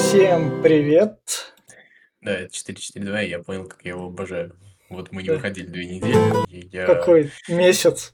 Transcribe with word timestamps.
Всем 0.00 0.60
привет! 0.60 1.54
Да, 2.20 2.32
это 2.32 2.52
442, 2.52 3.22
и 3.22 3.28
я 3.28 3.38
понял, 3.38 3.68
как 3.68 3.84
я 3.84 3.92
его 3.92 4.06
обожаю. 4.06 4.56
Вот 4.88 5.12
мы 5.12 5.22
не 5.22 5.30
выходили 5.30 5.66
две 5.66 5.86
недели, 5.86 6.50
и 6.50 6.68
я... 6.72 6.86
Какой 6.86 7.30
месяц? 7.46 8.12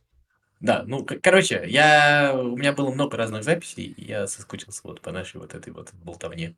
Да, 0.60 0.84
ну, 0.86 1.06
короче, 1.22 1.64
я... 1.68 2.32
у 2.34 2.54
меня 2.54 2.74
было 2.74 2.90
много 2.90 3.16
разных 3.16 3.44
записей, 3.44 3.84
и 3.84 4.04
я 4.04 4.26
соскучился 4.26 4.82
вот 4.84 5.00
по 5.00 5.10
нашей 5.10 5.38
вот 5.38 5.54
этой 5.54 5.72
вот 5.72 5.94
болтовне. 5.94 6.56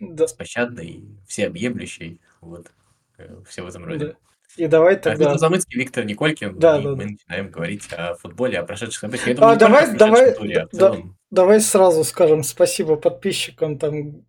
Да, 0.00 0.24
Беспощадной, 0.24 1.04
всеобъемлющей, 1.28 2.20
вот, 2.40 2.72
э, 3.18 3.42
все 3.46 3.62
в 3.62 3.68
этом 3.68 3.84
роде. 3.84 4.06
да. 4.06 4.14
И 4.56 4.66
давай 4.66 4.94
А, 4.94 4.98
тогда... 4.98 5.24
Виктор 5.24 5.38
Замыцкий, 5.38 5.78
Виктор 5.78 6.04
Николькин, 6.04 6.58
Да, 6.58 6.78
и 6.78 6.82
да, 6.82 6.90
мы 6.90 7.04
начинаем 7.06 7.50
говорить 7.50 7.92
о 7.92 8.14
футболе, 8.14 8.58
о 8.58 8.64
прошедших 8.64 9.00
событиях. 9.00 9.26
Я 9.28 9.32
А, 9.34 9.36
думаю, 9.36 9.52
не 9.54 9.58
давай- 9.58 9.96
давай- 9.96 10.34
туре, 10.34 10.60
а 10.60 10.68
да- 10.72 10.78
целом. 10.92 11.18
Давай 11.30 11.60
сразу 11.60 12.04
скажем 12.04 12.44
спасибо 12.44 12.96
подписчикам. 12.96 13.78
Там 13.78 14.24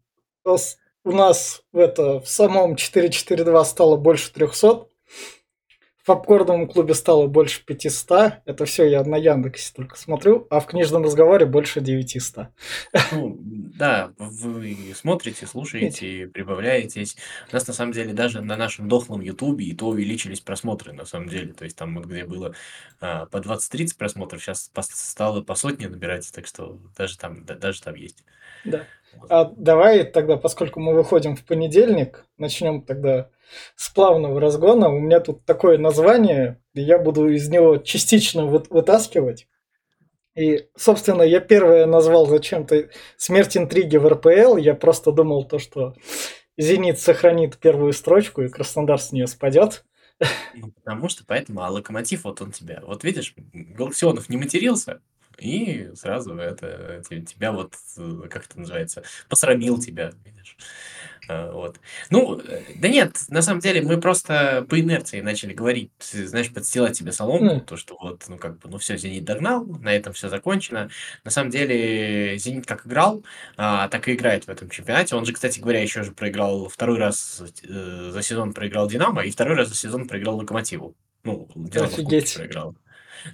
у 1.04 1.12
нас 1.12 1.62
в, 1.72 1.78
это, 1.78 2.20
в 2.20 2.28
самом 2.28 2.76
442 2.76 3.66
стало 3.66 3.96
больше 3.98 4.34
300. 4.34 4.88
В 6.06 6.08
попкорном 6.08 6.68
клубе 6.68 6.94
стало 6.94 7.26
больше 7.26 7.66
500. 7.66 8.34
Это 8.46 8.66
все 8.66 8.88
я 8.88 9.04
на 9.04 9.16
Яндексе 9.16 9.74
только 9.76 9.98
смотрю. 9.98 10.46
А 10.52 10.60
в 10.60 10.68
книжном 10.68 11.04
разговоре 11.04 11.48
больше 11.48 11.82
900. 11.82 12.50
Ну, 13.12 13.40
да, 13.40 14.12
вы 14.20 14.78
смотрите, 14.94 15.48
слушаете, 15.48 16.28
прибавляетесь. 16.28 17.18
У 17.52 17.56
нас, 17.56 17.66
на 17.66 17.74
самом 17.74 17.92
деле, 17.92 18.14
даже 18.14 18.42
на 18.42 18.56
нашем 18.56 18.88
дохлом 18.88 19.22
Ютубе 19.22 19.66
и 19.66 19.74
то 19.74 19.88
увеличились 19.88 20.42
просмотры, 20.42 20.94
на 20.94 21.06
самом 21.06 21.28
деле. 21.28 21.54
То 21.54 21.64
есть 21.64 21.76
там 21.76 21.96
вот 21.96 22.06
где 22.06 22.24
было 22.24 22.54
а, 23.02 23.26
по 23.26 23.38
20-30 23.38 23.98
просмотров, 23.98 24.44
сейчас 24.44 24.70
стало 24.76 25.42
по 25.42 25.56
сотне 25.56 25.90
набирать, 25.90 26.32
так 26.32 26.46
что 26.46 26.78
даже 26.96 27.18
там, 27.18 27.46
да- 27.46 27.56
даже 27.56 27.82
там 27.82 27.96
есть. 27.96 28.24
Да. 28.64 28.84
А 29.28 29.46
давай 29.58 30.04
тогда, 30.04 30.38
поскольку 30.38 30.80
мы 30.80 30.94
выходим 30.94 31.36
в 31.36 31.44
понедельник, 31.44 32.26
начнем 32.38 32.84
тогда 32.84 33.30
с 33.76 33.90
плавного 33.90 34.40
разгона. 34.40 34.90
У 34.90 35.00
меня 35.00 35.20
тут 35.20 35.46
такое 35.46 35.78
название, 35.78 36.62
и 36.74 36.82
я 36.82 36.98
буду 37.00 37.30
из 37.30 37.48
него 37.50 37.78
частично 37.78 38.46
вы- 38.46 38.64
вытаскивать. 38.70 39.48
И, 40.36 40.68
собственно, 40.76 41.22
я 41.22 41.40
первое 41.40 41.86
назвал 41.86 42.26
зачем-то 42.26 42.90
«Смерть 43.16 43.56
интриги 43.56 43.96
в 43.98 44.08
РПЛ». 44.08 44.58
Я 44.58 44.76
просто 44.76 45.12
думал 45.12 45.46
то, 45.46 45.60
что 45.60 45.96
«Зенит» 46.58 47.00
сохранит 47.00 47.58
первую 47.58 47.94
строчку, 47.94 48.42
и 48.42 48.50
Краснодар 48.50 49.00
с 49.00 49.12
нее 49.12 49.28
спадет. 49.28 49.86
Ну, 50.54 50.72
потому 50.72 51.10
что 51.10 51.24
поэтому, 51.26 51.62
а 51.62 51.70
Локомотив, 51.70 52.24
вот 52.24 52.42
он 52.42 52.52
тебя, 52.52 52.82
вот 52.86 53.04
видишь, 53.04 53.34
Галактионов 53.54 54.30
не 54.30 54.38
матерился, 54.38 55.02
и 55.38 55.90
сразу 55.96 56.36
это 56.36 57.02
те- 57.10 57.22
тебя 57.22 57.52
вот, 57.52 57.74
э, 57.98 58.22
как 58.30 58.46
это 58.46 58.60
называется, 58.60 59.04
посрамил 59.30 59.78
тебя, 59.78 60.12
видишь. 60.24 60.58
А, 61.28 61.52
Вот. 61.52 61.80
Ну, 62.10 62.40
э, 62.40 62.62
да 62.76 62.88
нет, 62.88 63.18
на 63.30 63.42
самом 63.42 63.60
деле 63.60 63.82
мы 63.82 64.00
просто 64.00 64.66
по 64.70 64.80
инерции 64.80 65.22
начали 65.22 65.54
говорить, 65.54 65.92
знаешь, 66.00 66.52
подстилать 66.54 66.98
тебе 66.98 67.12
соломку, 67.12 67.56
Мгм. 67.56 67.66
то, 67.66 67.78
что 67.78 67.98
вот, 68.00 68.24
ну, 68.28 68.38
как 68.38 68.60
бы, 68.60 68.70
ну, 68.70 68.78
все, 68.78 68.98
Зенит 68.98 69.24
догнал, 69.24 69.66
на 69.66 69.94
этом 69.94 70.14
все 70.14 70.30
закончено. 70.30 70.90
На 71.24 71.32
самом 71.32 71.50
деле, 71.50 72.38
Зенит 72.38 72.66
как 72.66 72.86
играл, 72.86 73.24
а, 73.58 73.88
так 73.88 74.08
и 74.08 74.14
играет 74.14 74.46
в 74.46 74.50
этом 74.50 74.70
чемпионате. 74.70 75.16
Он 75.16 75.26
же, 75.26 75.34
кстати 75.34 75.60
говоря, 75.60 75.82
еще 75.82 76.04
же 76.04 76.12
проиграл 76.12 76.68
второй 76.70 76.98
раз 77.00 77.42
э, 77.68 78.10
за 78.12 78.22
сезон 78.22 78.54
проиграл 78.54 78.88
Динамо, 78.88 79.24
и 79.24 79.32
второй 79.32 79.56
раз 79.56 79.70
за 79.70 79.76
сезон 79.76 80.08
проиграл 80.08 80.38
Локомотиву. 80.38 80.96
Ну, 81.24 81.48
Динамо 81.56 81.90
проиграл. 81.90 82.76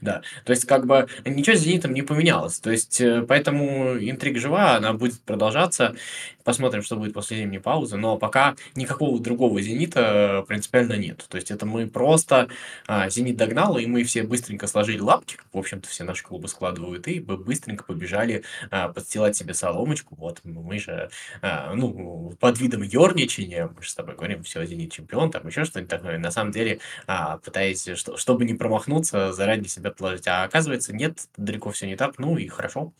Да, 0.01 0.21
то 0.45 0.51
есть 0.51 0.65
как 0.65 0.85
бы 0.85 1.07
ничего 1.25 1.55
с 1.55 1.59
Зенитом 1.59 1.93
не 1.93 2.01
поменялось. 2.01 2.59
То 2.59 2.71
есть 2.71 2.99
э, 3.01 3.23
поэтому 3.27 3.97
интрига 3.97 4.39
жива, 4.39 4.75
она 4.75 4.93
будет 4.93 5.19
продолжаться. 5.21 5.95
Посмотрим, 6.43 6.81
что 6.81 6.95
будет 6.95 7.13
после 7.13 7.37
зимней 7.37 7.59
паузы. 7.59 7.97
Но 7.97 8.17
пока 8.17 8.55
никакого 8.75 9.19
другого 9.19 9.61
Зенита 9.61 10.43
принципиально 10.47 10.93
нет. 10.93 11.25
То 11.29 11.37
есть 11.37 11.51
это 11.51 11.65
мы 11.65 11.87
просто 11.87 12.49
а, 12.87 13.09
Зенит 13.09 13.37
догнал, 13.37 13.77
и 13.77 13.85
мы 13.85 14.03
все 14.03 14.23
быстренько 14.23 14.67
сложили 14.67 14.99
лапки, 14.99 15.37
в 15.53 15.57
общем-то, 15.57 15.87
все 15.87 16.03
наши 16.03 16.23
клубы 16.23 16.47
складывают, 16.47 17.07
и 17.07 17.19
бы- 17.19 17.37
быстренько 17.37 17.83
побежали 17.83 18.43
а, 18.69 18.89
подстилать 18.89 19.35
себе 19.35 19.53
соломочку. 19.53 20.15
Вот 20.15 20.39
мы 20.43 20.79
же, 20.79 21.09
а, 21.41 21.73
ну, 21.75 22.33
под 22.39 22.59
видом 22.59 22.81
ерничания, 22.81 23.69
мы 23.75 23.81
же 23.81 23.89
с 23.89 23.95
тобой 23.95 24.15
говорим, 24.15 24.43
все, 24.43 24.65
Зенит 24.65 24.91
чемпион, 24.91 25.31
там 25.31 25.47
еще 25.47 25.65
что-нибудь 25.65 25.89
такое. 25.89 26.17
На 26.17 26.31
самом 26.31 26.51
деле, 26.51 26.79
а, 27.07 27.37
пытаясь, 27.37 27.87
что, 27.95 28.17
чтобы 28.17 28.45
не 28.45 28.53
промахнуться, 28.53 29.33
заранее 29.33 29.69
себя 29.71 29.91
положить. 29.91 30.27
А 30.27 30.43
оказывается, 30.43 30.93
нет, 30.93 31.27
далеко 31.37 31.71
все 31.71 31.87
не 31.87 31.95
так, 31.95 32.19
ну 32.19 32.37
и 32.37 32.47
хорошо. 32.47 32.93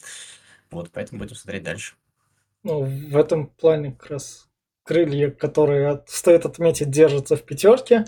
Вот, 0.72 0.90
поэтому 0.92 1.20
будем 1.20 1.36
смотреть 1.36 1.64
дальше. 1.64 1.96
Ну, 2.64 2.84
в 2.84 3.18
этом 3.18 3.48
плане 3.48 3.92
как 3.92 4.12
раз 4.12 4.48
крылья, 4.84 5.31
которые, 5.31 5.90
от- 5.90 6.10
стоит 6.10 6.46
отметить, 6.46 6.90
держатся 6.90 7.36
в 7.36 7.44
пятерке. 7.44 8.06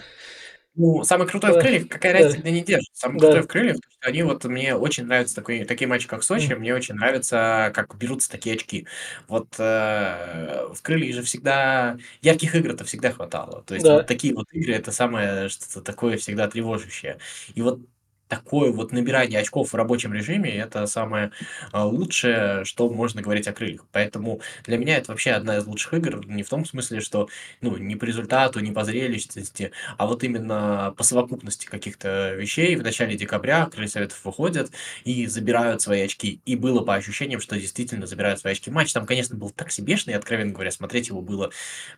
Ну, 0.75 1.03
самое 1.03 1.29
крутое 1.29 1.53
в 1.53 1.55
Да, 1.55 1.61
крыльях, 1.61 1.87
какая 1.87 2.13
да. 2.13 2.17
разница, 2.19 2.37
когда 2.37 2.49
не 2.49 2.63
держит. 2.63 2.89
Самое 2.93 3.19
Да. 3.19 3.27
крутое 3.27 3.43
в 3.43 3.47
крыльях, 3.47 3.75
то, 3.75 3.89
что 3.91 4.07
они 4.09 4.23
вот, 4.23 4.43
мне 4.45 4.75
очень 4.75 5.05
нравятся 5.05 5.35
такой, 5.35 5.65
такие 5.65 5.87
матчи, 5.87 6.07
как 6.07 6.23
Сочи, 6.23 6.53
мне 6.53 6.73
очень 6.73 6.95
нравится, 6.95 7.71
как 7.75 7.95
берутся 7.95 8.31
такие 8.31 8.55
очки. 8.55 8.87
Вот 9.27 9.53
э, 9.59 10.67
в 10.73 10.81
крыльях 10.81 11.15
же 11.15 11.21
всегда, 11.21 11.97
ярких 12.23 12.55
игр-то 12.55 12.85
всегда 12.85 13.11
хватало. 13.11 13.61
То 13.63 13.75
есть 13.75 13.85
Да. 13.85 13.97
вот 13.97 14.07
такие 14.07 14.33
вот 14.33 14.47
игры, 14.51 14.73
это 14.73 14.91
самое 14.91 15.47
что-то 15.49 15.81
такое 15.83 16.17
всегда 16.17 16.47
тревожащее. 16.47 17.19
И 17.53 17.61
вот 17.61 17.79
такое 18.27 18.71
вот 18.71 18.91
набирание 18.91 19.39
очков 19.39 19.73
в 19.73 19.75
рабочем 19.75 20.13
режиме, 20.13 20.49
это 20.51 20.85
самое 20.87 21.31
а, 21.71 21.85
лучшее, 21.85 22.65
что 22.65 22.89
можно 22.89 23.21
говорить 23.21 23.47
о 23.47 23.53
крыльях. 23.53 23.85
Поэтому 23.91 24.41
для 24.65 24.77
меня 24.77 24.97
это 24.97 25.11
вообще 25.11 25.31
одна 25.31 25.57
из 25.57 25.65
лучших 25.65 25.93
игр, 25.93 26.25
не 26.25 26.43
в 26.43 26.49
том 26.49 26.65
смысле, 26.65 27.01
что 27.01 27.29
ну, 27.61 27.77
не 27.77 27.95
по 27.95 28.05
результату, 28.05 28.59
не 28.59 28.71
по 28.71 28.83
зрелищности, 28.83 29.71
а 29.97 30.07
вот 30.07 30.23
именно 30.23 30.93
по 30.97 31.03
совокупности 31.03 31.65
каких-то 31.65 32.33
вещей. 32.35 32.75
В 32.75 32.83
начале 32.83 33.15
декабря 33.15 33.65
крылья 33.65 33.89
советов 33.89 34.19
выходят 34.23 34.71
и 35.03 35.27
забирают 35.27 35.81
свои 35.81 36.01
очки. 36.01 36.41
И 36.45 36.55
было 36.55 36.81
по 36.81 36.95
ощущениям, 36.95 37.39
что 37.39 37.59
действительно 37.59 38.07
забирают 38.07 38.39
свои 38.39 38.53
очки. 38.53 38.71
Матч 38.71 38.93
там, 38.93 39.05
конечно, 39.05 39.35
был 39.35 39.49
так 39.49 39.71
себешный, 39.71 40.15
откровенно 40.15 40.53
говоря, 40.53 40.71
смотреть 40.71 41.09
его 41.09 41.21
было 41.21 41.51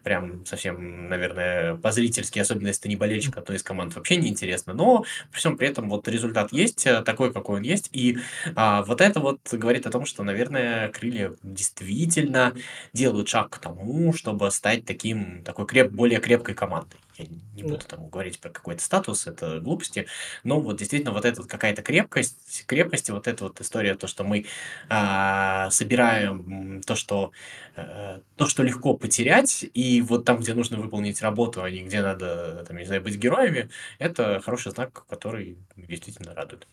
прям 0.04 0.46
совсем, 0.46 1.08
наверное, 1.10 1.76
по-зрительски, 1.76 2.40
особенно 2.40 2.68
если 2.68 2.84
ты 2.84 2.90
не 2.90 2.96
болельщик 2.96 3.38
одной 3.38 3.58
из 3.58 3.64
команд, 3.64 3.96
вообще 3.96 4.18
неинтересно. 4.18 4.74
Но 4.74 5.06
при 5.32 5.40
всем 5.40 5.58
при 5.58 5.68
этом 5.68 5.90
вот 5.90 6.08
результат 6.16 6.52
есть, 6.52 6.86
э, 6.88 7.02
такой, 7.04 7.34
какой 7.34 7.58
он 7.58 7.62
есть. 7.64 7.90
И 7.92 8.18
а, 8.56 8.84
вот 8.84 9.02
это 9.02 9.20
вот 9.20 9.40
говорит 9.52 9.86
о 9.88 9.92
том, 9.92 10.06
что, 10.06 10.24
наверное, 10.24 10.90
крылья 10.90 11.36
действительно 11.44 12.54
делают 12.94 13.30
шаг 13.30 13.50
к 13.52 13.60
тому, 13.60 14.14
чтобы 14.14 14.52
стать 14.52 14.86
таким, 14.86 15.44
такой 15.44 15.66
креп, 15.68 15.92
более 15.92 16.20
крепкой 16.20 16.56
командой. 16.56 17.00
Я 17.18 17.26
не 17.28 17.64
Да. 17.64 17.70
буду 17.70 17.86
там 17.86 18.10
говорить 18.10 18.40
про 18.40 18.50
какой-то 18.50 18.84
статус, 18.84 19.28
это 19.28 19.60
глупости, 19.62 20.08
но 20.44 20.60
вот 20.60 20.78
действительно 20.78 21.12
вот 21.14 21.26
эта 21.26 21.42
вот 21.42 21.50
какая-то 21.50 21.82
крепкость, 21.82 22.66
крепость, 22.68 23.10
и 23.10 23.12
вот 23.14 23.28
эта 23.28 23.46
вот 23.46 23.62
история, 23.62 23.96
то, 23.96 24.08
что 24.08 24.24
мы 24.24 24.46
а, 24.90 25.70
собираем 25.72 26.82
то, 26.86 26.96
что 26.96 27.32
э, 27.76 28.22
то, 28.36 28.48
что 28.48 28.64
легко 28.64 28.96
потерять, 28.98 29.66
и 29.74 30.02
вот 30.02 30.26
там, 30.26 30.40
где 30.40 30.54
нужно 30.54 30.78
выполнить 30.78 31.22
работу, 31.22 31.64
а 31.64 31.70
не 31.72 31.84
где 31.84 32.02
надо, 32.02 32.66
там, 32.68 32.78
не 32.78 32.86
знаю, 32.86 33.02
быть 33.02 33.16
героями, 33.18 33.70
это 34.00 34.42
хороший 34.42 34.72
знак, 34.72 35.06
который 35.08 35.58
действительно 35.76 36.34
радует. 36.34 36.68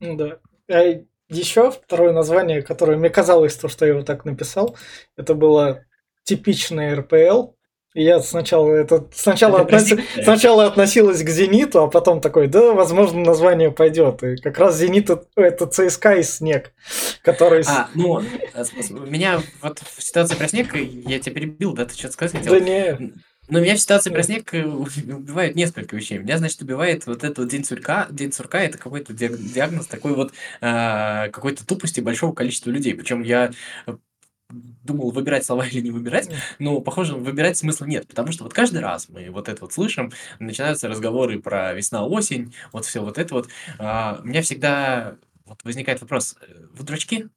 Ну 0.00 0.16
Да. 0.16 0.40
А 0.68 1.02
еще 1.28 1.70
второе 1.70 2.12
название, 2.12 2.62
которое 2.62 2.96
мне 2.98 3.10
казалось, 3.10 3.56
то, 3.56 3.68
что 3.68 3.86
я 3.86 3.92
его 3.92 4.02
так 4.02 4.24
написал, 4.24 4.76
это 5.16 5.34
было 5.34 5.84
типичное 6.24 6.96
РПЛ. 6.96 7.52
Я 7.94 8.20
сначала 8.20 8.72
это 8.72 9.06
сначала, 9.14 9.64
просительное. 9.64 10.24
сначала 10.24 10.66
относилась 10.66 11.22
к 11.22 11.28
Зениту, 11.28 11.82
а 11.82 11.88
потом 11.88 12.20
такой, 12.20 12.48
да, 12.48 12.72
возможно, 12.72 13.20
название 13.20 13.70
пойдет. 13.70 14.22
И 14.22 14.36
как 14.36 14.58
раз 14.58 14.78
Зенит 14.78 15.10
это, 15.36 15.66
ЦСКА 15.66 16.14
и 16.14 16.22
снег, 16.22 16.72
который... 17.22 17.62
А, 17.66 17.88
ну, 17.94 18.20
э, 18.20 18.64
меня 19.06 19.42
вот 19.60 19.80
в 19.80 20.02
ситуации 20.02 20.36
про 20.36 20.48
снег, 20.48 20.74
я 20.74 21.18
тебя 21.18 21.34
перебил, 21.34 21.74
да, 21.74 21.84
ты 21.84 21.94
что-то 21.94 22.14
сказать 22.14 22.36
хотел? 22.38 22.52
Да 22.52 22.60
не, 22.60 23.12
Но 23.48 23.60
меня 23.60 23.74
в 23.74 23.80
ситуации 23.80 24.10
про 24.10 24.22
снег 24.22 24.54
э, 24.54 24.64
убивает 24.64 25.54
несколько 25.54 25.94
вещей. 25.94 26.16
Меня, 26.16 26.38
значит, 26.38 26.62
убивает 26.62 27.06
вот 27.06 27.24
этот 27.24 27.38
вот 27.38 27.48
день 27.48 27.64
сурка. 27.64 28.06
День 28.10 28.32
сурка 28.32 28.62
это 28.62 28.78
какой-то 28.78 29.12
диаг- 29.12 29.36
диагноз 29.36 29.86
такой 29.86 30.14
вот 30.14 30.32
а, 30.62 31.28
какой-то 31.28 31.66
тупости 31.66 32.00
большого 32.00 32.32
количества 32.32 32.70
людей. 32.70 32.94
Причем 32.94 33.22
я 33.22 33.52
э, 33.86 33.96
думал, 34.82 35.10
выбирать 35.10 35.44
слова 35.44 35.66
или 35.70 35.80
не 35.80 35.90
выбирать, 35.90 36.30
но, 36.58 36.80
похоже, 36.80 37.14
выбирать 37.14 37.56
смысла 37.56 37.86
нет, 37.86 38.06
потому 38.06 38.32
что 38.32 38.44
вот 38.44 38.54
каждый 38.54 38.80
раз 38.80 39.08
мы 39.08 39.30
вот 39.30 39.48
это 39.48 39.60
вот 39.60 39.72
слышим, 39.72 40.12
начинаются 40.38 40.88
разговоры 40.88 41.40
про 41.40 41.72
весна-осень, 41.74 42.54
вот 42.72 42.84
все 42.84 43.02
вот 43.02 43.18
это 43.18 43.34
вот. 43.34 43.48
А, 43.78 44.20
у 44.22 44.26
меня 44.26 44.42
всегда 44.42 45.16
вот 45.44 45.64
возникает 45.64 46.00
вопрос, 46.00 46.36
э, 46.40 46.66
вы 46.72 46.84
дурачки? 46.84 47.28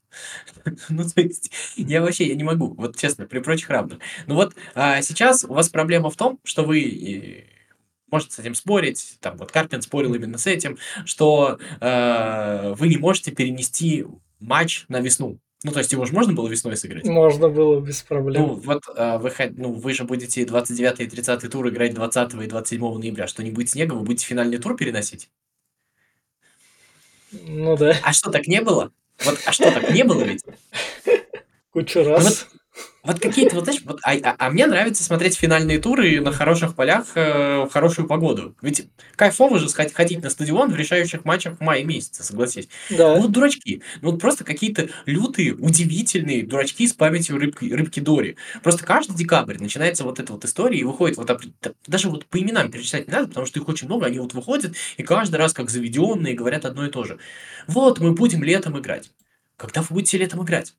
Ну, 0.89 1.03
то 1.03 1.21
есть, 1.21 1.51
я 1.75 2.01
вообще, 2.01 2.27
я 2.27 2.35
не 2.35 2.43
могу, 2.43 2.73
вот 2.73 2.97
честно, 2.97 3.25
при 3.25 3.39
прочих 3.39 3.69
равных. 3.69 3.99
Ну 4.27 4.35
вот, 4.35 4.55
а, 4.73 5.01
сейчас 5.01 5.43
у 5.43 5.53
вас 5.53 5.69
проблема 5.69 6.09
в 6.09 6.15
том, 6.15 6.39
что 6.43 6.63
вы 6.63 7.45
можете 8.09 8.35
с 8.35 8.39
этим 8.39 8.55
спорить, 8.55 9.17
там 9.19 9.37
вот 9.37 9.51
Карпин 9.51 9.81
спорил 9.81 10.13
именно 10.13 10.37
с 10.37 10.47
этим, 10.47 10.77
что 11.05 11.59
э, 11.81 12.73
вы 12.77 12.87
не 12.87 12.97
можете 12.97 13.31
перенести 13.31 14.05
матч 14.39 14.85
на 14.87 15.01
весну. 15.01 15.39
Ну, 15.63 15.71
то 15.71 15.79
есть 15.79 15.91
его 15.91 16.05
же 16.05 16.13
можно 16.13 16.33
было 16.33 16.47
весной 16.47 16.77
сыграть? 16.77 17.05
Можно 17.05 17.49
было 17.49 17.79
без 17.79 18.01
проблем. 18.01 18.41
Ну, 18.41 18.53
вот 18.55 18.83
а, 18.95 19.17
вы, 19.17 19.31
ну, 19.57 19.73
вы 19.73 19.93
же 19.93 20.03
будете 20.03 20.45
29 20.45 20.99
и 20.99 21.07
30 21.07 21.49
тур 21.49 21.67
играть 21.69 21.93
20 21.93 22.33
и 22.35 22.47
27 22.47 22.97
ноября. 22.99 23.27
Что 23.27 23.43
не 23.43 23.51
будет 23.51 23.69
снега, 23.69 23.93
вы 23.93 24.01
будете 24.01 24.25
финальный 24.25 24.57
тур 24.57 24.75
переносить? 24.75 25.29
Ну 27.31 27.75
да. 27.77 27.97
А 28.03 28.13
что, 28.13 28.29
так 28.29 28.47
не 28.47 28.61
было? 28.61 28.91
Вот, 29.23 29.39
а 29.45 29.51
что, 29.51 29.71
так 29.71 29.89
не 29.91 30.03
было 30.03 30.23
ведь? 30.23 30.43
Кучу 31.71 32.03
раз. 32.03 32.23
Вот, 32.23 32.61
вот 33.05 33.19
какие-то, 33.19 33.55
вот 33.55 33.65
знаешь, 33.65 33.81
вот, 33.85 33.99
а, 34.03 34.13
а, 34.13 34.35
а 34.37 34.49
мне 34.49 34.65
нравится 34.65 35.03
смотреть 35.03 35.35
финальные 35.35 35.79
туры 35.79 36.19
на 36.21 36.31
хороших 36.31 36.75
полях 36.75 37.07
э, 37.15 37.65
в 37.65 37.69
хорошую 37.69 38.07
погоду. 38.07 38.55
Ведь 38.61 38.87
кайфово 39.15 39.59
же 39.59 39.67
ходить 39.69 40.23
на 40.23 40.29
стадион 40.29 40.71
в 40.71 40.75
решающих 40.75 41.23
матчах 41.25 41.57
в 41.57 41.61
мае 41.61 41.83
месяце, 41.83 42.23
согласись. 42.23 42.67
Да. 42.89 43.15
Ну 43.15 43.23
вот 43.23 43.31
дурачки. 43.31 43.81
Ну 44.01 44.11
вот 44.11 44.21
просто 44.21 44.43
какие-то 44.43 44.89
лютые, 45.05 45.53
удивительные 45.53 46.45
дурачки 46.45 46.87
с 46.87 46.93
памятью 46.93 47.37
рыбки, 47.37 47.71
рыбки 47.71 47.99
Дори. 47.99 48.37
Просто 48.63 48.83
каждый 48.83 49.15
декабрь 49.15 49.57
начинается 49.59 50.03
вот 50.03 50.19
эта 50.19 50.33
вот 50.33 50.43
история 50.45 50.79
и 50.79 50.83
выходит 50.83 51.17
вот 51.17 51.29
даже 51.87 52.09
вот 52.09 52.25
по 52.25 52.39
именам 52.39 52.71
перечислять 52.71 53.07
не 53.07 53.13
надо, 53.13 53.27
потому 53.27 53.45
что 53.45 53.59
их 53.59 53.67
очень 53.67 53.87
много, 53.87 54.07
они 54.07 54.19
вот 54.19 54.33
выходят 54.33 54.75
и 54.97 55.03
каждый 55.03 55.35
раз 55.35 55.53
как 55.53 55.69
заведенные 55.69 56.33
говорят 56.33 56.65
одно 56.65 56.85
и 56.85 56.89
то 56.89 57.03
же. 57.03 57.19
Вот 57.67 57.99
мы 57.99 58.13
будем 58.13 58.43
летом 58.43 58.79
играть. 58.79 59.11
Когда 59.57 59.81
вы 59.81 59.87
будете 59.89 60.17
летом 60.17 60.43
играть? 60.43 60.73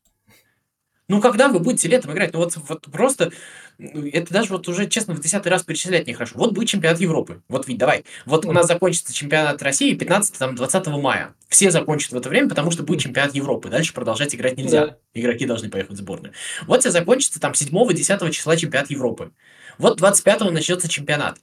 Ну, 1.09 1.21
когда 1.21 1.49
вы 1.49 1.61
будете 1.61 1.89
летом 1.89 2.13
играть? 2.13 2.33
Ну, 2.33 2.41
вот, 2.41 2.57
вот 2.57 2.83
просто, 2.91 3.31
ну, 3.79 4.07
это 4.09 4.33
даже 4.33 4.51
вот 4.51 4.67
уже, 4.67 4.89
честно, 4.89 5.15
в 5.15 5.21
десятый 5.21 5.53
раз 5.53 5.63
перечислять 5.63 6.09
нехорошо. 6.09 6.35
Вот 6.37 6.53
будет 6.53 6.69
чемпионат 6.69 7.01
Европы. 7.01 7.43
Вот 7.49 7.69
ведь, 7.69 7.79
давай. 7.79 8.05
Вот 8.25 8.45
у 8.45 8.53
нас 8.53 8.67
закончится 8.67 9.15
чемпионат 9.15 9.63
России 9.63 9.97
15-20 9.97 11.01
мая. 11.01 11.35
Все 11.49 11.71
закончат 11.71 12.11
в 12.11 12.17
это 12.17 12.29
время, 12.29 12.49
потому 12.49 12.73
что 12.73 12.83
будет 12.83 13.01
чемпионат 13.01 13.35
Европы. 13.37 13.69
Дальше 13.69 13.95
продолжать 13.95 14.35
играть 14.35 14.57
нельзя. 14.57 14.87
Да. 14.87 14.97
Игроки 15.15 15.47
должны 15.47 15.71
поехать 15.71 15.93
в 15.93 15.97
сборную. 15.97 16.35
Вот 16.67 16.81
все 16.81 16.91
закончится 16.91 17.39
там 17.39 17.53
7-10 17.53 18.31
числа 18.33 18.57
чемпионат 18.57 18.91
Европы. 18.91 19.31
Вот 19.79 19.99
25 19.99 20.51
начнется 20.51 20.89
чемпионат. 20.89 21.39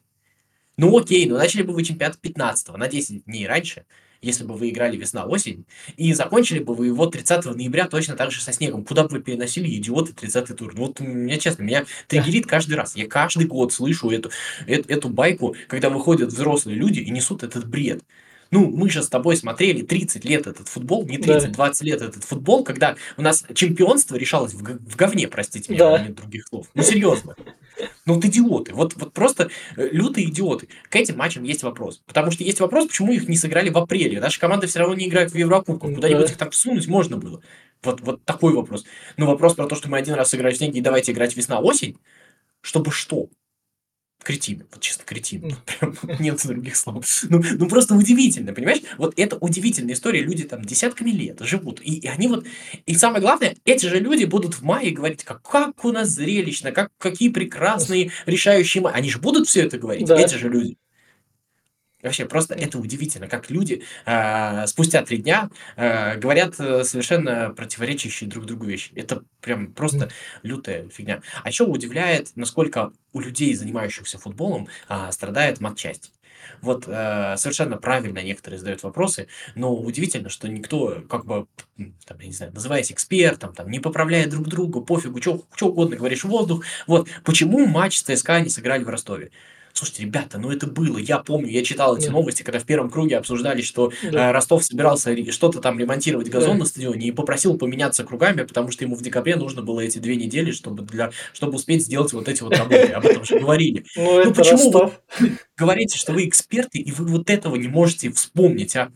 Ну 0.75 0.97
окей, 0.97 1.25
ну 1.25 1.37
начали 1.37 1.61
бы 1.61 1.71
вы 1.71 1.83
чемпионат 1.83 2.17
15 2.19 2.75
на 2.75 2.87
10 2.89 3.25
дней 3.25 3.47
раньше 3.47 3.85
если 4.23 4.43
бы 4.43 4.55
вы 4.55 4.69
играли 4.69 4.97
весна-осень, 4.97 5.65
и 5.97 6.13
закончили 6.13 6.59
бы 6.59 6.73
вы 6.73 6.87
его 6.87 7.05
30 7.05 7.45
ноября 7.45 7.87
точно 7.87 8.15
так 8.15 8.31
же 8.31 8.41
со 8.41 8.51
снегом. 8.51 8.83
Куда 8.83 9.03
бы 9.03 9.09
вы 9.09 9.19
переносили, 9.19 9.69
идиоты, 9.75 10.13
30 10.13 10.55
тур? 10.55 10.73
Ну 10.75 10.87
вот 10.87 10.99
меня, 10.99 11.37
честно, 11.37 11.63
меня 11.63 11.85
триггерит 12.07 12.47
каждый 12.47 12.73
раз. 12.73 12.95
Я 12.95 13.07
каждый 13.07 13.45
год 13.45 13.73
слышу 13.73 14.09
эту, 14.09 14.31
эту, 14.65 14.89
эту 14.89 15.09
байку, 15.09 15.55
когда 15.67 15.89
выходят 15.89 16.29
взрослые 16.29 16.77
люди 16.77 16.99
и 16.99 17.11
несут 17.11 17.43
этот 17.43 17.67
бред. 17.67 18.01
Ну, 18.51 18.69
мы 18.69 18.87
же 18.89 19.01
с 19.01 19.09
тобой 19.09 19.35
смотрели 19.35 19.81
30 19.81 20.25
лет 20.25 20.45
этот 20.45 20.67
футбол, 20.67 21.05
не 21.07 21.17
30, 21.17 21.47
да. 21.47 21.53
20 21.53 21.81
лет 21.81 22.01
этот 22.03 22.23
футбол, 22.23 22.63
когда 22.63 22.95
у 23.17 23.23
нас 23.23 23.43
чемпионство 23.55 24.15
решалось 24.15 24.53
в, 24.53 24.59
в 24.61 24.95
говне, 24.95 25.27
простите 25.27 25.73
меня, 25.73 25.97
да. 25.97 26.03
нет 26.03 26.15
других 26.15 26.47
слов. 26.47 26.67
Ну, 26.75 26.83
серьезно. 26.83 27.35
Ну, 28.05 28.15
вот 28.15 28.25
идиоты. 28.25 28.73
Вот, 28.73 28.93
вот 28.95 29.13
просто 29.13 29.49
э, 29.77 29.89
лютые 29.91 30.29
идиоты. 30.29 30.67
К 30.89 30.95
этим 30.95 31.17
матчам 31.17 31.43
есть 31.43 31.63
вопрос. 31.63 32.01
Потому 32.05 32.31
что 32.31 32.43
есть 32.43 32.59
вопрос, 32.59 32.87
почему 32.87 33.13
их 33.13 33.27
не 33.27 33.37
сыграли 33.37 33.69
в 33.69 33.77
апреле. 33.77 34.19
Наши 34.19 34.39
команды 34.39 34.67
все 34.67 34.79
равно 34.79 34.95
не 34.95 35.07
играют 35.07 35.31
в 35.31 35.35
Еврокубках. 35.35 35.95
Куда-нибудь 35.95 36.31
их 36.31 36.37
там 36.37 36.51
всунуть 36.51 36.87
можно 36.87 37.17
было. 37.17 37.41
Вот, 37.83 38.01
вот 38.01 38.23
такой 38.25 38.53
вопрос. 38.53 38.85
Но 39.17 39.25
вопрос 39.25 39.55
про 39.55 39.67
то, 39.67 39.75
что 39.75 39.89
мы 39.89 39.97
один 39.97 40.13
раз 40.13 40.29
сыграли 40.29 40.53
в 40.53 40.57
снег 40.57 40.73
и 40.75 40.81
давайте 40.81 41.11
играть 41.11 41.35
весна-осень, 41.35 41.97
чтобы 42.61 42.91
что? 42.91 43.29
Кретины, 44.23 44.65
вот 44.71 44.81
честно, 44.81 45.03
кретины, 45.05 45.55
прям 45.79 45.95
нет 46.19 46.39
других 46.45 46.75
слов. 46.75 47.05
Ну, 47.29 47.41
ну, 47.57 47.67
просто 47.67 47.95
удивительно, 47.95 48.53
понимаешь? 48.53 48.81
Вот 48.97 49.13
это 49.17 49.37
удивительная 49.37 49.93
история, 49.93 50.21
люди 50.21 50.43
там 50.43 50.63
десятками 50.63 51.11
лет 51.11 51.39
живут, 51.41 51.81
и, 51.81 51.95
и 51.99 52.07
они 52.07 52.27
вот, 52.27 52.45
и 52.85 52.95
самое 52.95 53.21
главное, 53.21 53.55
эти 53.65 53.85
же 53.85 53.99
люди 53.99 54.25
будут 54.25 54.55
в 54.55 54.63
мае 54.63 54.91
говорить, 54.91 55.23
как, 55.23 55.41
как 55.41 55.85
у 55.85 55.91
нас 55.91 56.09
зрелищно, 56.09 56.71
как, 56.71 56.91
какие 56.97 57.29
прекрасные 57.29 58.11
решающие 58.25 58.81
май. 58.81 58.93
Они 58.93 59.09
же 59.09 59.19
будут 59.19 59.47
все 59.47 59.61
это 59.61 59.77
говорить, 59.77 60.07
да. 60.07 60.19
эти 60.19 60.35
же 60.35 60.49
люди. 60.49 60.77
Вообще, 62.03 62.25
просто 62.25 62.53
это 62.53 62.77
удивительно, 62.77 63.27
как 63.27 63.49
люди 63.49 63.83
э, 64.05 64.67
спустя 64.67 65.03
три 65.03 65.17
дня 65.17 65.49
э, 65.77 66.17
говорят 66.17 66.55
совершенно 66.55 67.49
противоречащие 67.51 68.29
друг 68.29 68.45
другу 68.45 68.65
вещи. 68.65 68.91
Это 68.95 69.23
прям 69.41 69.73
просто 69.73 70.09
лютая 70.43 70.89
фигня. 70.89 71.21
А 71.43 71.49
еще 71.49 71.63
удивляет, 71.63 72.31
насколько 72.35 72.91
у 73.13 73.19
людей, 73.19 73.53
занимающихся 73.55 74.17
футболом, 74.17 74.67
э, 74.89 75.11
страдает 75.11 75.61
матчасть. 75.61 76.11
Вот 76.61 76.85
э, 76.87 77.35
совершенно 77.37 77.77
правильно 77.77 78.19
некоторые 78.19 78.59
задают 78.59 78.83
вопросы, 78.83 79.27
но 79.55 79.75
удивительно, 79.75 80.29
что 80.29 80.47
никто, 80.47 81.01
как 81.09 81.25
бы, 81.25 81.47
там, 82.05 82.19
я 82.19 82.27
не 82.27 82.33
знаю, 82.33 82.53
называясь 82.53 82.91
экспертом, 82.91 83.53
там, 83.53 83.69
не 83.69 83.79
поправляет 83.79 84.29
друг 84.29 84.47
друга, 84.47 84.81
пофигу, 84.81 85.21
что 85.21 85.67
угодно 85.67 85.95
говоришь 85.95 86.23
в 86.23 86.29
воздух. 86.29 86.65
Вот 86.87 87.09
почему 87.23 87.65
матч 87.65 87.97
с 87.97 88.03
ЦСКА 88.03 88.41
не 88.41 88.49
сыграли 88.49 88.83
в 88.83 88.89
Ростове? 88.89 89.31
Слушайте, 89.73 90.03
ребята, 90.03 90.37
ну 90.37 90.51
это 90.51 90.67
было. 90.67 90.99
Я 90.99 91.17
помню, 91.17 91.49
я 91.49 91.63
читал 91.63 91.97
эти 91.97 92.05
да. 92.05 92.11
новости, 92.11 92.43
когда 92.43 92.59
в 92.59 92.63
первом 92.63 92.91
круге 92.91 93.17
обсуждали, 93.17 93.63
что 93.63 93.91
да. 94.03 94.29
э, 94.29 94.31
Ростов 94.31 94.63
собирался 94.63 95.15
что-то 95.31 95.61
там 95.61 95.79
ремонтировать 95.79 96.29
газон 96.29 96.53
да. 96.53 96.59
на 96.59 96.65
стадионе 96.65 97.07
и 97.07 97.11
попросил 97.11 97.57
поменяться 97.57 98.03
кругами, 98.03 98.43
потому 98.43 98.69
что 98.69 98.83
ему 98.83 98.95
в 98.95 99.01
декабре 99.01 99.35
нужно 99.35 99.63
было 99.63 99.79
эти 99.79 99.97
две 99.97 100.15
недели, 100.15 100.51
чтобы, 100.51 100.83
для, 100.83 101.11
чтобы 101.33 101.55
успеть 101.55 101.83
сделать 101.83 102.13
вот 102.13 102.29
эти 102.29 102.43
вот 102.43 102.55
работы. 102.55 102.83
Об 102.93 103.05
этом 103.05 103.25
же 103.25 103.39
говорили. 103.39 103.83
Ну, 103.95 104.25
ну 104.25 104.33
почему 104.33 104.71
вы 105.19 105.37
говорите, 105.57 105.97
что 105.97 106.13
вы 106.13 106.27
эксперты, 106.27 106.77
и 106.77 106.91
вы 106.91 107.07
вот 107.07 107.31
этого 107.31 107.55
не 107.55 107.67
можете 107.67 108.11
вспомнить, 108.11 108.75
а? 108.75 108.91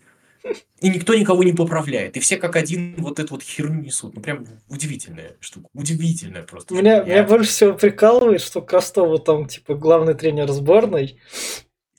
И 0.79 0.89
никто 0.89 1.15
никого 1.15 1.43
не 1.43 1.53
поправляет. 1.53 2.17
И 2.17 2.19
все 2.19 2.37
как 2.37 2.55
один 2.55 2.95
вот 2.97 3.19
эту 3.19 3.33
вот 3.33 3.43
херню 3.43 3.81
несут. 3.81 4.15
Ну, 4.15 4.21
прям 4.21 4.45
удивительная 4.69 5.35
штука. 5.39 5.67
Удивительная 5.73 6.43
просто. 6.43 6.73
Меня, 6.75 7.03
меня 7.03 7.23
больше 7.23 7.49
всего 7.49 7.73
прикалывает, 7.73 8.41
что 8.41 8.61
Крастова 8.61 9.17
там, 9.19 9.47
типа, 9.47 9.73
главный 9.75 10.13
тренер 10.13 10.51
сборной, 10.51 11.19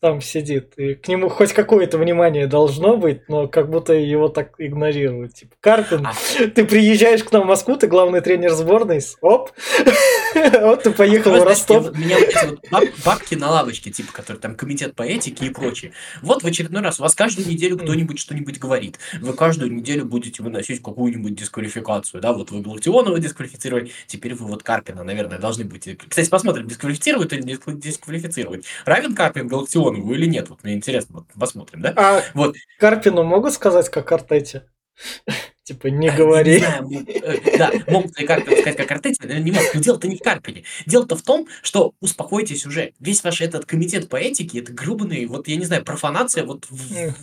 там 0.01 0.21
сидит, 0.21 0.75
и 0.77 0.95
к 0.95 1.09
нему 1.09 1.29
хоть 1.29 1.53
какое-то 1.53 1.99
внимание 1.99 2.47
должно 2.47 2.97
быть, 2.97 3.29
но 3.29 3.49
как 3.49 3.69
будто 3.69 3.93
его 3.93 4.29
так 4.29 4.55
игнорируют. 4.59 5.35
Типа, 5.35 5.55
Карпин, 5.61 6.07
а... 6.07 6.13
ты 6.55 6.65
приезжаешь 6.65 7.25
к 7.25 7.33
нам 7.33 7.43
в 7.43 7.47
Москву, 7.47 7.77
ты 7.77 7.89
главный 7.89 8.21
тренер 8.21 8.53
сборной, 8.53 9.01
оп, 9.21 9.51
вот 10.35 10.83
ты 10.85 10.93
поехал 10.93 11.33
в 11.33 11.43
Ростов. 11.43 11.97
Меня 11.99 12.19
эти 12.19 12.47
вот 12.47 12.61
бабки 13.05 13.35
на 13.35 13.51
лавочке, 13.51 13.91
типа, 13.91 14.13
которые 14.13 14.41
там 14.41 14.55
комитет 14.55 14.95
по 14.95 15.03
этике 15.03 15.47
и 15.47 15.51
прочее. 15.51 15.93
Вот 16.23 16.43
в 16.43 16.47
очередной 16.47 16.83
раз 16.83 17.01
у 17.01 17.03
вас 17.03 17.15
каждую 17.15 17.49
неделю 17.49 17.77
кто-нибудь 17.77 18.19
что-нибудь 18.19 18.59
говорит. 18.59 18.99
Вы 19.21 19.33
каждую 19.33 19.73
неделю 19.73 20.05
будете 20.05 20.43
выносить 20.43 20.83
какую-нибудь 20.83 21.35
дисквалификацию, 21.35 22.21
да, 22.21 22.33
вот 22.33 22.51
вы 22.51 22.63
Галактионова 22.63 23.19
дисквалифицировали, 23.19 23.91
теперь 24.07 24.35
вы 24.35 24.47
вот 24.47 24.63
Карпина, 24.63 25.03
наверное, 25.03 25.39
должны 25.39 25.65
быть. 25.65 25.89
Кстати, 26.09 26.29
посмотрим, 26.29 26.69
дисквалифицируют 26.69 27.33
или 27.33 27.43
дисквалифицируют. 27.43 28.65
Равен 28.85 29.15
Карпин 29.15 29.49
Галактионову 29.49 29.88
Леонову 29.91 30.15
или 30.15 30.27
нет? 30.27 30.49
Вот 30.49 30.65
мне 30.65 30.75
интересно, 30.75 31.17
вот 31.17 31.27
посмотрим, 31.39 31.83
да? 31.83 31.93
А 31.97 32.23
вот. 32.35 32.57
Карпину 32.79 33.23
могут 33.25 33.53
сказать 33.55 33.89
как 33.89 34.11
Артете? 34.13 34.65
Типа, 35.65 35.89
не 35.89 36.11
говори. 36.11 36.53
Не 36.53 36.59
знаю, 36.59 36.89
э, 37.07 37.59
да, 37.59 37.73
могут 37.89 38.19
ли 38.19 38.27
Карпину 38.27 38.57
сказать 38.57 38.77
как 38.77 38.91
Артете, 38.91 39.41
не 39.41 39.53
могут. 39.53 39.75
Но 39.75 39.81
дело-то 39.81 40.09
не 40.09 40.17
в 40.17 40.21
Карпине. 40.21 40.65
Дело-то 40.87 41.17
в 41.17 41.23
том, 41.23 41.47
что, 41.63 41.95
успокойтесь 42.01 42.65
уже, 42.67 42.93
весь 43.01 43.23
ваш 43.23 43.41
этот 43.41 43.67
комитет 43.67 44.09
по 44.09 44.17
этике, 44.17 44.61
это 44.61 44.73
грубный, 44.73 45.27
вот, 45.27 45.47
я 45.49 45.57
не 45.57 45.67
знаю, 45.67 45.85
профанация 45.85 46.45
вот 46.45 46.67
в 46.71 47.15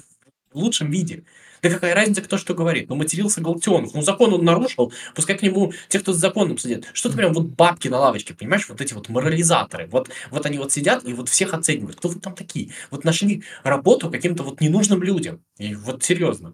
лучшем 0.53 0.91
виде. 0.91 1.23
Да 1.65 1.71
какая 1.71 1.95
разница, 1.95 2.21
кто 2.21 2.37
что 2.37 2.53
говорит? 2.53 2.89
Ну, 2.89 2.95
матерился 2.95 3.41
Галактионов. 3.41 3.95
Ну, 3.95 4.03
закон 4.03 4.31
он 4.31 4.45
нарушил, 4.45 4.93
пускай 5.15 5.35
к 5.35 5.41
нему 5.41 5.73
те, 5.87 5.97
кто 5.97 6.13
с 6.13 6.17
законом 6.17 6.59
сидит. 6.59 6.85
Что-то 6.93 7.17
прям 7.17 7.33
вот 7.33 7.45
бабки 7.45 7.87
на 7.87 7.97
лавочке, 7.97 8.35
понимаешь? 8.35 8.69
Вот 8.69 8.81
эти 8.81 8.93
вот 8.93 9.09
морализаторы. 9.09 9.87
Вот, 9.87 10.09
вот 10.29 10.45
они 10.45 10.59
вот 10.59 10.71
сидят 10.71 11.03
и 11.05 11.13
вот 11.13 11.27
всех 11.27 11.55
оценивают. 11.55 11.95
Кто 11.97 12.09
вы 12.09 12.19
там 12.19 12.35
такие? 12.35 12.69
Вот 12.91 13.03
нашли 13.03 13.41
работу 13.63 14.11
каким-то 14.11 14.43
вот 14.43 14.61
ненужным 14.61 15.01
людям. 15.01 15.41
И 15.57 15.73
вот 15.73 16.03
серьезно. 16.03 16.53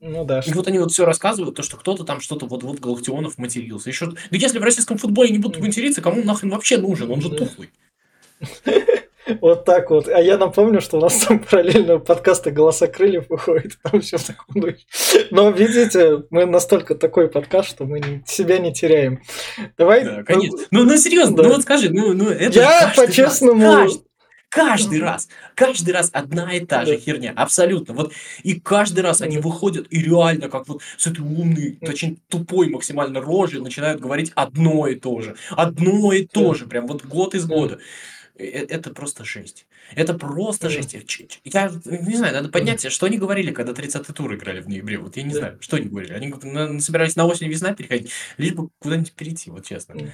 Ну 0.00 0.24
да. 0.24 0.40
И 0.40 0.52
вот 0.54 0.66
они 0.66 0.78
вот 0.78 0.92
все 0.92 1.04
рассказывают, 1.04 1.56
то, 1.56 1.62
что 1.62 1.76
кто-то 1.76 2.04
там 2.04 2.22
что-то 2.22 2.46
вот 2.46 2.62
вот 2.62 2.80
Галактионов 2.80 3.36
матерился. 3.36 3.90
Еще... 3.90 4.06
Да 4.06 4.16
если 4.30 4.58
в 4.58 4.62
российском 4.62 4.96
футболе 4.96 5.28
не 5.28 5.38
будут 5.38 5.60
материться, 5.60 6.00
кому 6.00 6.24
нахрен 6.24 6.52
вообще 6.52 6.78
нужен? 6.78 7.10
Он 7.10 7.20
же 7.20 7.28
тухлый. 7.28 7.68
Вот 9.40 9.64
так 9.64 9.90
вот. 9.90 10.08
А 10.08 10.20
я 10.20 10.38
напомню, 10.38 10.80
что 10.80 10.98
у 10.98 11.00
нас 11.00 11.24
там 11.26 11.40
параллельно 11.40 11.98
подкасты 11.98 12.50
«Голоса 12.50 12.86
крыльев» 12.86 13.28
выходит. 13.28 13.78
Там 13.82 14.00
все 14.00 14.18
в 14.18 14.24
таком 14.24 14.60
духе. 14.62 14.78
Но 15.30 15.50
видите, 15.50 16.24
мы 16.30 16.46
настолько 16.46 16.94
такой 16.94 17.28
подкаст, 17.28 17.70
что 17.70 17.84
мы 17.84 18.22
себя 18.26 18.58
не 18.58 18.72
теряем. 18.72 19.20
Давай. 19.76 20.04
Да, 20.04 20.22
конечно. 20.22 20.58
Ну, 20.70 20.84
ну 20.84 20.96
серьезно, 20.96 21.36
да. 21.36 21.42
ну 21.44 21.48
вот 21.50 21.62
скажи, 21.62 21.90
ну, 21.90 22.12
ну 22.12 22.28
это 22.28 22.58
Я 22.58 22.92
по-честному... 22.94 23.88
Каждый, 24.48 25.00
раз, 25.00 25.28
каждый 25.54 25.92
раз 25.92 26.08
одна 26.14 26.54
и 26.54 26.60
та 26.64 26.86
же 26.86 26.96
херня, 26.96 27.32
абсолютно. 27.36 27.92
Вот 27.92 28.12
и 28.42 28.58
каждый 28.58 29.00
раз 29.00 29.20
они 29.20 29.36
выходят 29.38 29.86
и 29.90 30.00
реально 30.00 30.48
как 30.48 30.68
вот 30.68 30.80
с 30.96 31.06
этой 31.06 31.20
умной, 31.20 31.78
точнее 31.84 32.16
тупой 32.28 32.68
максимально 32.68 33.20
рожей 33.20 33.60
начинают 33.60 34.00
говорить 34.00 34.32
одно 34.34 34.86
и 34.86 34.94
то 34.94 35.20
же, 35.20 35.36
одно 35.50 36.12
и 36.12 36.24
то 36.24 36.54
же, 36.54 36.66
прям 36.66 36.86
вот 36.86 37.04
год 37.04 37.34
из 37.34 37.44
года 37.44 37.80
это 38.38 38.90
просто 38.90 39.24
жесть. 39.24 39.66
Это 39.94 40.14
просто 40.14 40.68
жесть. 40.70 40.94
Я 41.44 41.70
не 41.84 42.16
знаю, 42.16 42.34
надо 42.34 42.48
поднять, 42.48 42.90
что 42.90 43.06
они 43.06 43.18
говорили, 43.18 43.52
когда 43.52 43.72
30-й 43.72 44.12
тур 44.12 44.34
играли 44.34 44.60
в 44.60 44.68
ноябре. 44.68 44.98
Вот 44.98 45.16
я 45.16 45.22
не 45.22 45.34
знаю, 45.34 45.58
что 45.60 45.76
они 45.76 45.86
говорили. 45.86 46.12
Они 46.12 46.80
собирались 46.80 47.16
на 47.16 47.26
осень 47.26 47.48
весна 47.48 47.74
переходить, 47.74 48.10
лишь 48.36 48.52
бы 48.52 48.68
куда-нибудь 48.78 49.12
перейти, 49.12 49.50
вот 49.50 49.64
честно. 49.66 50.12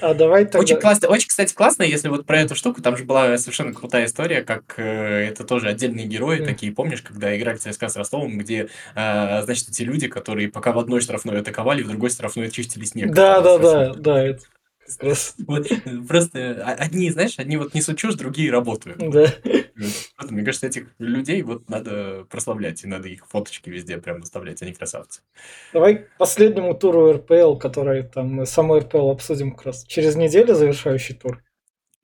А 0.00 0.14
давай 0.14 0.44
тогда... 0.44 0.58
Очень 0.58 0.76
классно, 0.76 1.08
очень, 1.08 1.28
кстати, 1.28 1.54
классно, 1.54 1.82
если 1.82 2.08
вот 2.08 2.26
про 2.26 2.40
эту 2.40 2.54
штуку, 2.54 2.82
там 2.82 2.96
же 2.96 3.04
была 3.04 3.38
совершенно 3.38 3.72
крутая 3.72 4.06
история, 4.06 4.42
как 4.42 4.74
э, 4.76 5.28
это 5.28 5.44
тоже 5.44 5.68
отдельные 5.68 6.06
герои 6.06 6.40
mm. 6.40 6.46
такие, 6.46 6.72
помнишь, 6.72 7.00
когда 7.02 7.36
играли 7.36 7.56
ЦСКА 7.56 7.88
с 7.88 7.96
Ростовом, 7.96 8.36
где, 8.38 8.68
э, 8.94 9.42
значит, 9.44 9.68
эти 9.68 9.82
люди, 9.82 10.08
которые 10.08 10.48
пока 10.48 10.72
в 10.72 10.78
одной 10.78 11.00
штрафной 11.00 11.40
атаковали, 11.40 11.82
в 11.82 11.88
другой 11.88 12.10
штрафной 12.10 12.50
чистили 12.50 12.84
снег. 12.84 13.12
Да, 13.12 13.40
да, 13.40 13.58
да, 13.58 13.94
да, 13.94 14.26
это 14.26 14.42
вот, 15.46 15.66
просто 16.08 16.64
одни, 16.64 17.10
знаешь, 17.10 17.38
одни 17.38 17.56
вот 17.56 17.74
несут 17.74 17.98
чушь, 17.98 18.14
другие 18.14 18.50
работают. 18.50 18.98
Да. 18.98 19.26
Мне 20.30 20.44
кажется, 20.44 20.66
этих 20.66 20.86
людей 20.98 21.42
вот 21.42 21.68
надо 21.68 22.24
прославлять, 22.30 22.84
и 22.84 22.86
надо 22.86 23.08
их 23.08 23.26
фоточки 23.26 23.70
везде 23.70 23.98
прям 23.98 24.20
выставлять, 24.20 24.62
они 24.62 24.72
красавцы. 24.72 25.22
Давай 25.72 25.96
к 25.96 26.16
последнему 26.18 26.74
туру 26.74 27.12
РПЛ, 27.12 27.56
который 27.56 28.02
там 28.04 28.32
мы 28.34 28.46
саму 28.46 28.78
РПЛ 28.78 29.10
обсудим 29.10 29.52
как 29.52 29.66
раз. 29.66 29.84
Через 29.84 30.16
неделю 30.16 30.54
завершающий 30.54 31.14
тур. 31.14 31.42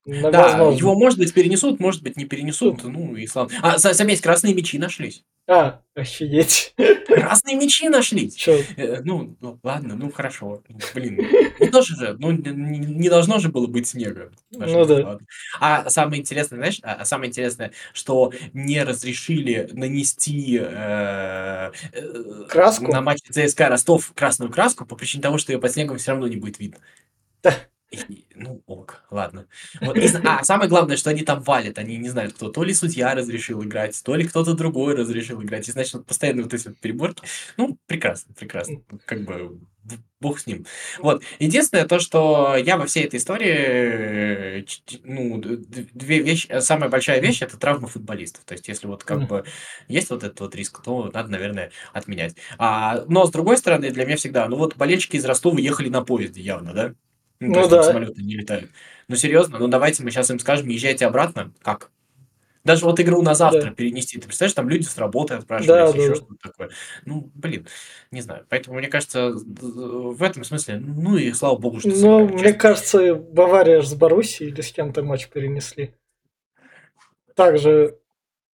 Да, 0.08 0.30
Возможно. 0.30 0.78
его, 0.78 0.94
может 0.94 1.18
быть, 1.18 1.34
перенесут, 1.34 1.80
может 1.80 2.02
быть, 2.02 2.16
не 2.16 2.24
перенесут. 2.24 2.82
Ну, 2.82 3.14
и 3.14 3.26
слава. 3.26 3.50
А, 3.60 3.76
заметь, 3.76 4.22
красные 4.22 4.54
мечи 4.54 4.78
нашлись. 4.78 5.22
А, 5.46 5.80
офигеть. 5.94 6.74
Красные 7.06 7.56
мечи 7.56 7.90
нашлись. 7.90 8.34
Чё? 8.34 8.58
Э, 8.76 9.00
ну, 9.04 9.36
ну, 9.40 9.58
ладно, 9.62 9.96
ну 9.96 10.10
хорошо. 10.10 10.62
Блин, 10.94 11.16
не 11.60 11.68
тоже 11.68 11.94
же, 11.96 12.16
ну 12.18 12.30
не, 12.30 12.78
не 12.78 13.08
должно 13.10 13.38
же 13.38 13.50
было 13.50 13.66
быть 13.66 13.88
снега. 13.88 14.30
Ну 14.50 14.84
да. 14.86 14.94
Ладно. 14.94 15.26
А 15.60 15.90
самое 15.90 16.20
интересное, 16.20 16.58
знаешь, 16.58 16.80
а, 16.82 16.94
а 16.94 17.04
самое 17.04 17.28
интересное, 17.28 17.72
что 17.92 18.32
не 18.54 18.82
разрешили 18.82 19.68
нанести 19.72 20.58
э, 20.58 21.70
э, 21.92 22.44
краску 22.48 22.92
на 22.92 23.02
матче 23.02 23.30
ЦСКА 23.30 23.68
Ростов 23.68 24.12
красную 24.14 24.50
краску 24.50 24.86
по 24.86 24.96
причине 24.96 25.22
того, 25.22 25.36
что 25.36 25.52
ее 25.52 25.58
под 25.58 25.72
снегом 25.72 25.98
все 25.98 26.12
равно 26.12 26.28
не 26.28 26.36
будет 26.36 26.58
видно. 26.58 26.78
Ну, 28.34 28.62
ок, 28.66 29.02
ладно. 29.10 29.46
Вот, 29.80 29.96
и, 29.96 30.08
а 30.24 30.44
самое 30.44 30.68
главное, 30.68 30.96
что 30.96 31.10
они 31.10 31.22
там 31.22 31.40
валят, 31.42 31.78
они 31.78 31.96
не 31.96 32.08
знают, 32.08 32.34
кто. 32.34 32.50
То 32.50 32.62
ли 32.62 32.74
судья 32.74 33.14
разрешил 33.14 33.62
играть, 33.62 34.00
то 34.04 34.14
ли 34.14 34.26
кто-то 34.26 34.54
другой 34.54 34.94
разрешил 34.94 35.42
играть. 35.42 35.68
И 35.68 35.72
значит, 35.72 35.94
вот 35.94 36.06
постоянно 36.06 36.42
вот 36.42 36.52
эти 36.52 36.68
вот 36.68 36.78
переборки. 36.78 37.22
Ну, 37.56 37.78
прекрасно, 37.86 38.34
прекрасно. 38.34 38.82
Как 39.06 39.22
бы 39.22 39.58
бог 40.20 40.38
с 40.38 40.46
ним. 40.46 40.66
Вот. 40.98 41.22
Единственное 41.38 41.86
то, 41.86 41.98
что 41.98 42.56
я 42.56 42.76
во 42.76 42.86
всей 42.86 43.04
этой 43.04 43.16
истории, 43.16 44.66
ну, 45.04 45.38
две 45.40 46.20
вещи, 46.20 46.60
самая 46.60 46.90
большая 46.90 47.20
вещь 47.20 47.40
это 47.40 47.56
травма 47.56 47.88
футболистов. 47.88 48.44
То 48.44 48.52
есть, 48.52 48.68
если 48.68 48.86
вот 48.86 49.04
как 49.04 49.26
бы 49.26 49.44
есть 49.86 50.10
вот 50.10 50.24
этот 50.24 50.38
вот 50.40 50.54
риск, 50.54 50.82
то 50.82 51.10
надо, 51.12 51.30
наверное, 51.30 51.70
отменять. 51.92 52.36
А, 52.58 53.04
но 53.08 53.26
с 53.26 53.30
другой 53.30 53.56
стороны, 53.56 53.90
для 53.90 54.04
меня 54.04 54.16
всегда, 54.16 54.46
ну 54.48 54.56
вот 54.56 54.76
болельщики 54.76 55.16
из 55.16 55.24
Ростова 55.24 55.58
ехали 55.58 55.88
на 55.88 56.02
поезде 56.02 56.42
явно, 56.42 56.74
да? 56.74 56.94
Ну, 57.40 57.52
то 57.52 57.54
Ну 57.54 57.58
есть 57.60 57.70
да. 57.70 57.82
самолеты 57.84 58.22
не 58.22 58.34
летают. 58.36 58.70
Ну, 59.08 59.16
серьезно, 59.16 59.58
ну 59.58 59.68
давайте 59.68 60.02
мы 60.02 60.10
сейчас 60.10 60.30
им 60.30 60.38
скажем, 60.38 60.68
езжайте 60.68 61.06
обратно. 61.06 61.52
Как? 61.62 61.90
Даже 62.64 62.84
вот 62.84 63.00
игру 63.00 63.22
на 63.22 63.34
завтра 63.34 63.62
Да. 63.62 63.70
перенести. 63.70 64.18
Ты 64.18 64.26
представляешь, 64.26 64.54
там 64.54 64.68
люди 64.68 64.82
с 64.82 64.98
работы 64.98 65.34
отпрашивались, 65.34 65.92
да, 65.94 65.98
еще 65.98 66.08
да. 66.10 66.14
что-то 66.16 66.34
такое. 66.42 66.70
Ну, 67.06 67.30
блин, 67.34 67.66
не 68.10 68.20
знаю. 68.20 68.44
Поэтому, 68.48 68.76
мне 68.76 68.88
кажется, 68.88 69.30
в 69.32 70.22
этом 70.22 70.44
смысле, 70.44 70.78
ну 70.78 71.16
и 71.16 71.32
слава 71.32 71.56
богу, 71.56 71.78
что 71.80 71.88
Ну, 71.88 71.94
сыграли, 71.94 72.22
мне 72.24 72.42
честно. 72.42 72.58
кажется, 72.58 73.14
Бавария 73.14 73.80
с 73.80 73.94
Боруссией 73.94 74.50
или 74.50 74.60
с 74.60 74.72
кем-то 74.72 75.02
матч 75.02 75.28
перенесли. 75.28 75.94
Также 77.34 77.96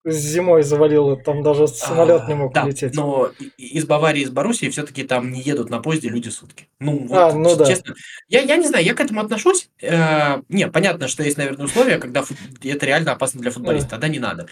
зимой 0.05 0.63
завалило, 0.63 1.17
там 1.17 1.43
даже 1.43 1.67
самолет 1.67 2.29
не 2.29 2.35
А, 2.35 2.37
мог 2.37 2.53
да, 2.53 2.67
лететь. 2.67 2.95
но 2.95 3.31
из 3.57 3.87
Баварии, 3.87 4.23
из 4.23 4.31
Боруссии 4.31 4.69
все-таки 4.69 5.03
там 5.05 5.33
не 5.33 5.41
едут 5.41 5.71
на 5.71 5.79
поезде 5.81 6.09
люди 6.11 6.29
сутки. 6.29 6.69
Ну, 6.79 7.07
А, 7.11 7.31
вот, 7.31 7.35
ну 7.39 7.51
ч- 7.51 7.57
да. 7.57 7.65
честно, 7.67 7.95
я, 8.29 8.41
я 8.43 8.57
не 8.57 8.69
знаю, 8.69 8.85
я 8.85 8.95
к 8.95 9.01
этому 9.01 9.21
отношусь. 9.21 9.71
Э, 9.81 10.43
не, 10.49 10.69
понятно, 10.69 11.09
что 11.09 11.23
есть, 11.23 11.39
наверное, 11.39 11.65
условия, 11.67 11.99
когда 11.99 12.21
фут- 12.23 12.37
это 12.63 12.85
реально 12.87 13.13
опасно 13.13 13.41
для 13.41 13.51
футболиста, 13.51 13.91
тогда 13.91 14.09
не 14.09 14.19
надо. 14.19 14.47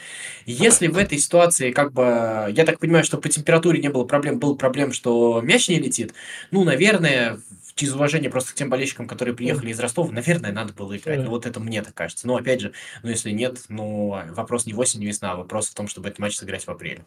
Если 0.47 0.87
в 0.89 0.97
этой 0.97 1.19
ситуации, 1.19 1.71
как 1.73 1.93
бы, 1.93 2.03
я 2.51 2.65
так 2.65 2.79
понимаю, 2.79 3.05
что 3.05 3.19
по 3.19 3.29
температуре 3.29 3.81
не 3.81 3.89
было 3.91 4.05
проблем, 4.05 4.39
был 4.39 4.57
проблем, 4.57 4.93
что 4.93 5.41
мяч 5.43 5.69
не 5.69 5.79
летит, 5.79 6.15
ну, 6.51 6.65
наверное, 6.65 7.39
из 7.77 7.95
уважения 7.95 8.31
просто 8.31 8.53
к 8.53 8.55
тем 8.55 8.71
болельщикам, 8.71 9.07
которые 9.07 9.35
приехали 9.35 9.71
из 9.71 9.81
Ростова, 9.81 10.11
наверное, 10.13 10.53
надо 10.53 10.73
было 10.73 10.97
играть. 10.97 11.21
Ну, 11.21 11.31
вот 11.31 11.47
это 11.47 11.61
мне 11.61 11.83
так 11.83 11.95
кажется. 11.95 12.27
Но, 12.27 12.37
опять 12.37 12.61
же, 12.61 12.73
ну, 13.03 13.11
если 13.11 13.31
нет, 13.31 13.59
ну, 13.69 14.19
вопрос 14.31 14.67
не 14.67 14.73
в 14.73 14.79
осень, 14.79 15.01
не 15.01 15.07
весна, 15.07 15.33
а 15.33 15.37
вопрос 15.37 15.69
в 15.69 15.75
том, 15.75 15.89
чтобы 15.89 16.09
этот 16.09 16.19
матч 16.19 16.37
сыграть 16.37 16.67
в 16.67 16.71
апреле. 16.71 17.05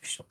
Все. 0.00 0.24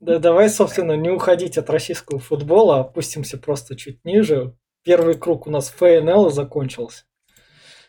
Да, 0.00 0.18
давай, 0.18 0.50
собственно, 0.50 0.96
не 0.96 1.10
уходить 1.10 1.58
от 1.58 1.70
российского 1.70 2.18
футбола, 2.18 2.80
опустимся 2.80 3.38
просто 3.38 3.76
чуть 3.76 4.04
ниже. 4.04 4.54
Первый 4.82 5.14
круг 5.14 5.46
у 5.46 5.50
нас 5.50 5.70
ФНЛ 5.70 6.30
закончился, 6.30 7.04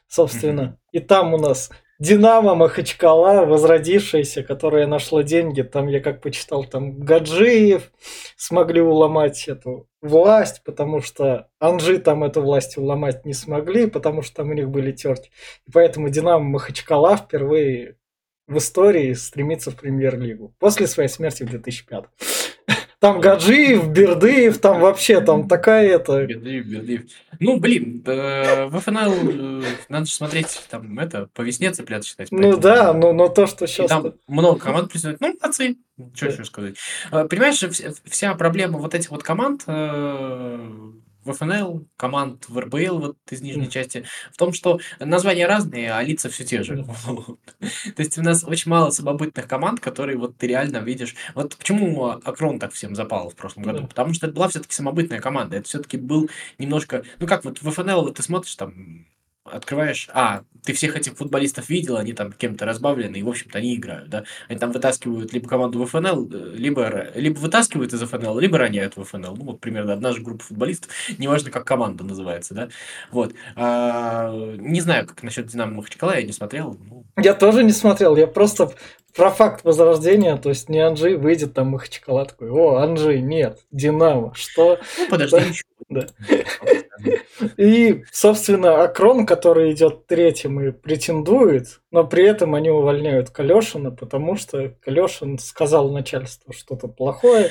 собственно. 0.08 0.78
И 0.92 1.00
там 1.00 1.34
у 1.34 1.40
нас 1.40 1.72
Динамо 2.00 2.54
Махачкала, 2.54 3.46
возродившаяся, 3.46 4.44
которая 4.44 4.86
нашла 4.86 5.24
деньги. 5.24 5.62
Там 5.62 5.88
я 5.88 6.02
как 6.02 6.22
почитал, 6.22 6.66
там 6.66 7.00
Гаджиев 7.00 7.92
смогли 8.36 8.82
уломать 8.82 9.48
эту 9.48 9.88
власть, 10.04 10.62
потому 10.64 11.02
что 11.02 11.48
Анжи 11.60 11.98
там 11.98 12.24
эту 12.24 12.42
власть 12.42 12.78
уломать 12.78 13.26
не 13.26 13.34
смогли, 13.34 13.88
потому 13.88 14.22
что 14.22 14.36
там 14.38 14.50
у 14.50 14.54
них 14.54 14.70
были 14.70 14.92
терки. 14.92 15.32
И 15.66 15.72
поэтому 15.72 16.10
Динамо 16.10 16.44
Махачкала 16.44 17.18
впервые 17.18 17.96
в 18.48 18.58
истории 18.58 19.14
стремится 19.14 19.72
в 19.72 19.76
премьер-лигу. 19.76 20.54
После 20.60 20.88
своей 20.88 21.10
смерти 21.10 21.44
в 21.44 21.50
2005. 21.50 22.06
Там 23.04 23.20
Гаджиев, 23.20 23.90
Бердыев, 23.90 24.60
там 24.60 24.80
вообще 24.80 25.20
там 25.20 25.50
такая 25.50 25.90
это... 25.90 26.26
Бердыев, 26.26 26.66
Бердыев. 26.66 27.02
Ну, 27.38 27.60
блин, 27.60 28.02
э, 28.06 28.68
в 28.68 28.80
ФНЛ 28.80 29.14
э, 29.62 29.64
надо 29.90 30.06
же 30.06 30.14
смотреть, 30.14 30.64
там, 30.70 30.98
это, 30.98 31.28
по 31.34 31.42
весне 31.42 31.70
цыплят 31.72 32.06
считать. 32.06 32.32
Ну 32.32 32.56
да, 32.56 32.94
но, 32.94 33.12
но 33.12 33.28
то, 33.28 33.46
что 33.46 33.66
И 33.66 33.68
сейчас... 33.68 33.90
там 33.90 34.14
много 34.30 34.58
команд 34.58 34.90
присутствует. 34.90 35.20
Ну, 35.20 35.38
молодцы. 35.42 35.76
Что 36.16 36.28
еще 36.28 36.46
сказать? 36.46 36.76
Э, 37.12 37.28
Понимаешь, 37.28 37.58
вся, 37.58 37.92
вся 38.06 38.36
проблема 38.36 38.80
вот 38.80 38.96
этих 38.96 39.12
вот 39.12 39.22
команд 39.22 39.64
э, 39.68 40.70
в 41.26 41.34
ФНЛ, 41.34 41.88
команд 41.98 42.48
в 42.48 42.58
РБЛ 42.58 43.00
вот 43.00 43.18
из 43.30 43.42
нижней 43.42 43.70
части, 43.70 44.06
в 44.32 44.38
том, 44.38 44.54
что 44.54 44.80
названия 45.00 45.48
разные, 45.48 45.94
а 45.94 46.02
лица 46.04 46.30
все 46.30 46.44
те 46.44 46.64
же. 46.64 46.86
То 47.62 48.02
есть 48.02 48.18
у 48.18 48.22
нас 48.22 48.44
очень 48.44 48.70
мало 48.70 48.90
самобытных 48.92 49.48
команд, 49.48 49.80
которые 49.80 50.18
вот 50.18 50.38
ты 50.38 50.48
реально 50.48 50.78
видишь. 50.78 51.16
Вот 51.36 51.56
почему 51.58 52.08
Акрон 52.10 52.60
так 52.60 52.74
всем 52.74 52.96
запал 52.96 53.30
в 53.30 53.36
прошлом 53.36 53.64
году? 53.64 53.88
Потому 53.88 54.14
что 54.14 54.28
это 54.28 54.36
была 54.36 54.48
все-таки 54.50 54.74
самобытная 54.74 55.20
команда. 55.20 55.58
Это 55.58 55.68
все-таки 55.68 55.98
был 55.98 56.30
немножко... 56.58 57.04
Ну 57.20 57.28
как 57.28 57.46
вот 57.46 57.62
в 57.62 57.70
ФНЛ 57.70 58.04
вот 58.04 58.16
ты 58.16 58.24
смотришь 58.24 58.56
там 58.56 59.06
открываешь, 59.46 60.10
а, 60.14 60.44
ты 60.64 60.74
всех 60.74 60.96
этих 60.96 61.16
футболистов 61.18 61.70
видел, 61.70 61.98
они 61.98 62.14
там 62.14 62.32
кем-то 62.32 62.66
разбавлены, 62.66 63.18
и, 63.18 63.24
в 63.24 63.30
общем-то, 63.30 63.58
они 63.58 63.76
играют, 63.76 64.10
да. 64.10 64.24
Они 64.48 64.58
там 64.58 64.72
вытаскивают 64.72 65.34
либо 65.34 65.48
команду 65.48 65.84
в 65.84 65.86
ФНЛ, 65.88 66.30
э, 66.32 66.56
либо, 66.56 67.08
либо 67.16 67.38
вытаскивают 67.40 67.94
из 67.94 68.02
ФНЛ, 68.02 68.40
либо 68.40 68.58
роняют 68.58 68.96
в 68.96 69.04
ФНЛ. 69.04 69.36
Ну, 69.36 69.44
вот 69.46 69.60
примерно 69.60 69.94
одна 69.94 70.14
же 70.14 70.22
группа 70.22 70.44
футболистов, 70.44 70.92
неважно, 71.18 71.52
как 71.52 71.66
команда 71.66 72.04
называется, 72.04 72.54
да. 72.54 72.70
Вот. 73.12 73.34
А, 73.56 74.32
не 74.58 74.80
знаю, 74.82 75.06
как 75.08 75.22
насчет 75.24 75.48
Динамо 75.48 75.74
Махачкала, 75.74 76.18
я 76.18 76.24
не 76.24 76.34
смотрел. 76.34 76.78
Ну, 76.90 77.06
Я 77.18 77.34
тоже 77.34 77.64
не 77.64 77.74
смотрел, 77.74 78.16
я 78.16 78.28
просто 78.28 78.72
про 79.16 79.30
факт 79.30 79.64
возрождения, 79.64 80.38
то 80.38 80.50
есть 80.50 80.70
не 80.70 80.80
Анжи 80.80 81.18
выйдет 81.18 81.54
там 81.54 81.68
Махачкала 81.70 82.26
такой, 82.26 82.50
о, 82.50 82.78
Анжи, 82.78 83.20
нет, 83.20 83.60
Динамо, 83.72 84.34
что? 84.36 84.80
ну, 84.98 85.08
подожди 85.10 85.38
Да. 85.90 86.08
И, 87.58 88.04
собственно, 88.12 88.84
Акрон, 88.84 89.26
который 89.26 89.72
идет 89.72 90.08
третьим 90.08 90.60
и 90.62 90.72
претендует, 90.72 91.82
но 91.92 92.06
при 92.06 92.26
этом 92.26 92.56
они 92.56 92.70
увольняют 92.70 93.30
Калешина, 93.30 93.92
потому 93.92 94.36
что 94.36 94.70
Калешин 94.84 95.40
сказал 95.40 95.92
начальству 95.92 96.54
что-то 96.54 96.88
плохое, 96.88 97.50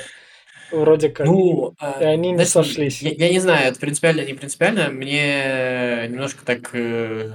вроде 0.70 1.08
как, 1.10 1.26
Ну, 1.26 1.74
и 2.00 2.04
они 2.04 2.30
не 2.30 2.44
знаешь, 2.44 2.48
сошлись. 2.48 3.02
Я, 3.02 3.10
я 3.10 3.30
не 3.30 3.40
знаю, 3.40 3.68
это 3.68 3.78
принципиально, 3.78 4.22
не 4.24 4.34
принципиально. 4.34 4.88
Мне 4.88 6.06
немножко 6.08 6.44
так, 6.44 6.70
э, 6.74 7.32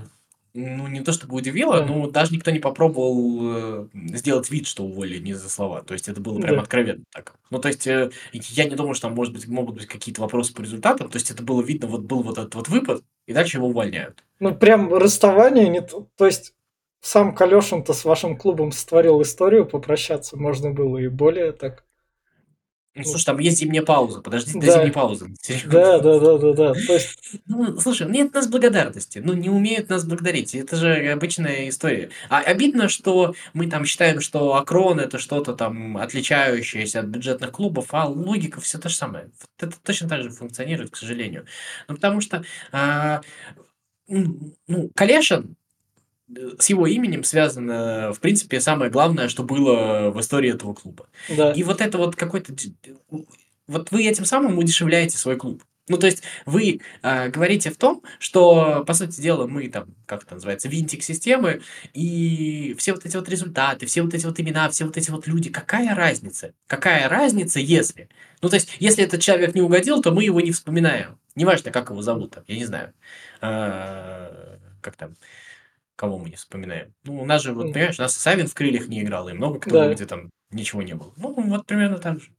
ну, 0.58 0.88
не 0.88 1.02
то 1.02 1.12
чтобы 1.14 1.36
удивило, 1.36 1.80
Да. 1.82 1.86
но 1.86 2.10
даже 2.10 2.34
никто 2.34 2.52
не 2.52 2.60
попробовал 2.60 3.40
э, 3.42 3.88
сделать 4.16 4.50
вид, 4.50 4.66
что 4.68 4.84
уволили 4.84 5.20
не 5.20 5.34
за 5.34 5.50
слова. 5.50 5.82
То 5.84 5.94
есть 5.94 6.08
это 6.10 6.20
было 6.20 6.40
прям 6.40 6.56
Да. 6.56 6.62
откровенно 6.64 7.04
так. 7.14 7.36
Ну, 7.52 7.60
то 7.60 7.68
есть 7.68 7.86
э, 7.88 8.10
я 8.34 8.66
не 8.66 8.76
думаю, 8.76 8.94
что 8.96 9.08
там 9.08 9.16
может 9.16 9.34
быть, 9.34 9.48
могут 9.48 9.76
быть 9.76 9.86
какие-то 9.86 10.22
вопросы 10.22 10.54
по 10.54 10.62
результатам. 10.62 11.10
То 11.10 11.18
есть 11.18 11.30
это 11.32 11.44
было 11.44 11.62
видно, 11.62 11.88
вот 11.88 12.02
был 12.02 12.24
вот 12.24 12.38
этот 12.38 12.56
вот 12.56 12.68
выпад, 12.70 13.04
и 13.28 13.34
дальше 13.34 13.58
его 13.58 13.68
увольняют. 13.68 14.24
Ну, 14.40 14.56
прям 14.56 14.94
расставание 14.94 15.70
не 15.70 15.82
то. 15.82 16.08
То 16.18 16.26
есть 16.26 16.54
сам 17.02 17.36
Калешин-то 17.36 17.94
с 17.94 18.04
вашим 18.06 18.36
клубом 18.38 18.72
сотворил 18.72 19.22
историю, 19.22 19.66
попрощаться 19.66 20.38
можно 20.38 20.72
было 20.72 20.98
и 20.98 21.08
более 21.08 21.52
так. 21.52 21.84
Ну, 22.98 23.04
слушай, 23.04 23.26
там 23.26 23.40
есть 23.40 23.60
зимняя 23.60 23.84
пауза. 23.84 24.22
Подожди 24.22 24.60
до 24.60 24.66
зимней 24.66 24.88
да, 24.88 24.94
паузы. 24.94 25.28
Серьезно. 25.42 25.72
да, 25.72 26.00
да, 26.00 26.20
да, 26.20 26.38
да, 26.38 26.54
да. 26.54 26.74
То 26.74 26.94
есть, 26.94 27.20
Ну, 27.46 27.80
слушай, 27.80 28.10
нет 28.10 28.34
нас 28.34 28.48
благодарности. 28.48 29.20
Ну, 29.24 29.34
не 29.34 29.50
умеют 29.50 29.90
нас 29.90 30.04
благодарить. 30.06 30.56
Это 30.56 30.76
же 30.76 31.12
обычная 31.12 31.70
история. 31.70 32.10
А 32.30 32.40
обидно, 32.40 32.90
что 32.90 33.36
мы 33.54 33.68
там 33.68 33.86
считаем, 33.86 34.20
что 34.22 34.56
Акрон 34.56 35.00
это 35.00 35.20
что-то 35.20 35.54
там 35.54 35.98
отличающееся 35.98 37.02
от 37.02 37.06
бюджетных 37.06 37.52
клубов, 37.52 37.88
а 37.92 38.06
логика 38.08 38.60
все 38.62 38.78
то 38.78 38.90
же 38.90 38.96
самое. 38.96 39.30
Вот 39.40 39.70
Это 39.70 39.80
точно 39.84 40.10
так 40.10 40.24
же 40.24 40.30
функционирует, 40.32 40.92
к 40.92 40.96
сожалению. 40.98 41.46
Ну, 41.88 41.96
потому 41.96 42.22
что, 42.22 42.44
а, 42.72 43.22
м, 44.10 44.54
ну, 44.68 44.90
Калешин 44.96 45.56
с 46.60 46.70
его 46.70 46.88
именем 46.88 47.24
связано, 47.24 48.14
в 48.14 48.20
принципе, 48.20 48.60
самое 48.60 48.92
главное, 48.92 49.30
что 49.30 49.44
было 49.44 50.12
в 50.12 50.20
истории 50.20 50.54
этого 50.54 50.74
клуба. 50.74 51.08
да, 51.30 51.52
И 51.52 51.64
вот 51.64 51.82
это 51.82 51.98
вот 51.98 52.16
какой-то... 52.16 52.54
Вот 53.68 53.92
вы 53.92 54.06
этим 54.06 54.26
самым 54.26 54.58
удешевляете 54.58 55.18
свой 55.18 55.36
клуб. 55.36 55.64
Ну, 55.90 55.98
то 55.98 56.06
есть 56.06 56.22
вы 56.46 56.82
а, 57.02 57.30
говорите 57.30 57.72
в 57.72 57.78
том, 57.78 58.04
что, 58.20 58.84
по 58.86 58.94
сути 58.94 59.22
дела, 59.22 59.48
мы 59.48 59.70
там, 59.70 59.96
как 60.06 60.24
это 60.24 60.34
называется, 60.36 60.68
винтик 60.68 61.02
системы, 61.02 61.62
и 61.94 62.76
все 62.78 62.94
вот 62.94 63.06
эти 63.06 63.16
вот 63.16 63.30
результаты, 63.30 63.86
все 63.86 64.02
вот 64.02 64.14
эти 64.14 64.26
вот 64.26 64.38
имена, 64.40 64.70
все 64.70 64.84
вот 64.84 64.98
эти 64.98 65.12
вот 65.12 65.28
люди, 65.28 65.50
какая 65.50 65.96
разница? 65.96 66.54
Какая 66.68 67.08
разница, 67.08 67.62
если? 67.62 68.10
Ну, 68.42 68.50
то 68.50 68.56
есть, 68.56 68.76
если 68.80 69.04
этот 69.06 69.22
человек 69.22 69.56
не 69.56 69.62
угодил, 69.62 70.02
то 70.02 70.12
мы 70.12 70.26
его 70.26 70.42
не 70.42 70.52
вспоминаем. 70.52 71.20
Неважно, 71.36 71.72
как 71.72 71.90
его 71.90 72.02
зовут, 72.02 72.32
там, 72.32 72.44
я 72.48 72.58
не 72.58 72.66
знаю. 72.66 72.94
А, 73.40 74.58
как 74.82 74.98
там, 74.98 75.16
кого 75.98 76.18
мы 76.20 76.30
не 76.30 76.36
вспоминаем. 76.38 76.94
Ну, 77.04 77.20
у 77.22 77.26
нас 77.26 77.42
же, 77.44 77.52
вот, 77.54 77.74
понимаешь, 77.74 78.00
у 78.00 78.04
нас 78.04 78.16
Савин 78.16 78.48
в 78.48 78.54
крыльях 78.54 78.88
не 78.88 79.02
играл, 79.02 79.28
и 79.28 79.34
много 79.34 79.60
кто, 79.60 79.72
да. 79.72 79.94
где 79.94 80.06
там 80.06 80.30
ничего 80.52 80.82
не 80.82 80.94
было. 80.96 81.12
Ну, 81.18 81.34
вот 81.36 81.66
примерно 81.66 81.98
так 81.98 82.22
же. 82.22 82.30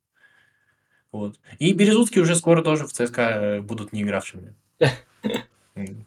Вот. 1.12 1.38
И 1.58 1.72
Березутский 1.72 2.22
уже 2.22 2.34
скоро 2.36 2.62
тоже 2.62 2.86
в 2.86 2.92
ЦСКА 2.92 3.60
будут 3.62 3.92
не 3.92 4.02
игравшими. 4.02 4.54
М, 5.74 6.06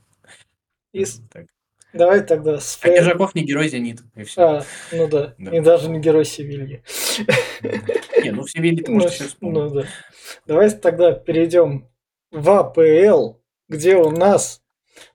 И 0.94 1.06
с- 1.06 1.22
Так. 1.32 1.46
давай 1.94 2.24
тогда 2.26 2.60
с 2.60 2.80
А. 2.82 2.88
Киржаков 2.90 3.36
не 3.36 3.44
герой 3.44 3.68
Зенит, 3.68 4.02
и 4.16 4.24
все. 4.24 4.42
А, 4.42 4.66
ну 4.92 5.08
да. 5.08 5.36
Да. 5.38 5.58
И 5.58 5.60
даже 5.62 5.90
не 5.90 6.00
герой 6.00 6.24
Севильи. 6.26 6.84
Не, 8.24 8.32
ну 8.32 8.44
в 8.44 8.52
Севилье 8.52 8.84
ты, 8.84 8.92
Ну, 8.92 9.00
может, 9.00 9.12
еще 9.14 9.24
ну 9.24 9.30
вспомнить. 9.30 9.74
да. 9.74 9.88
Давайте 10.46 10.78
тогда 10.78 11.12
перейдем 11.14 11.90
в 12.32 12.50
АПЛ, 12.50 13.40
где 13.68 13.96
у 13.98 14.10
нас 14.12 14.62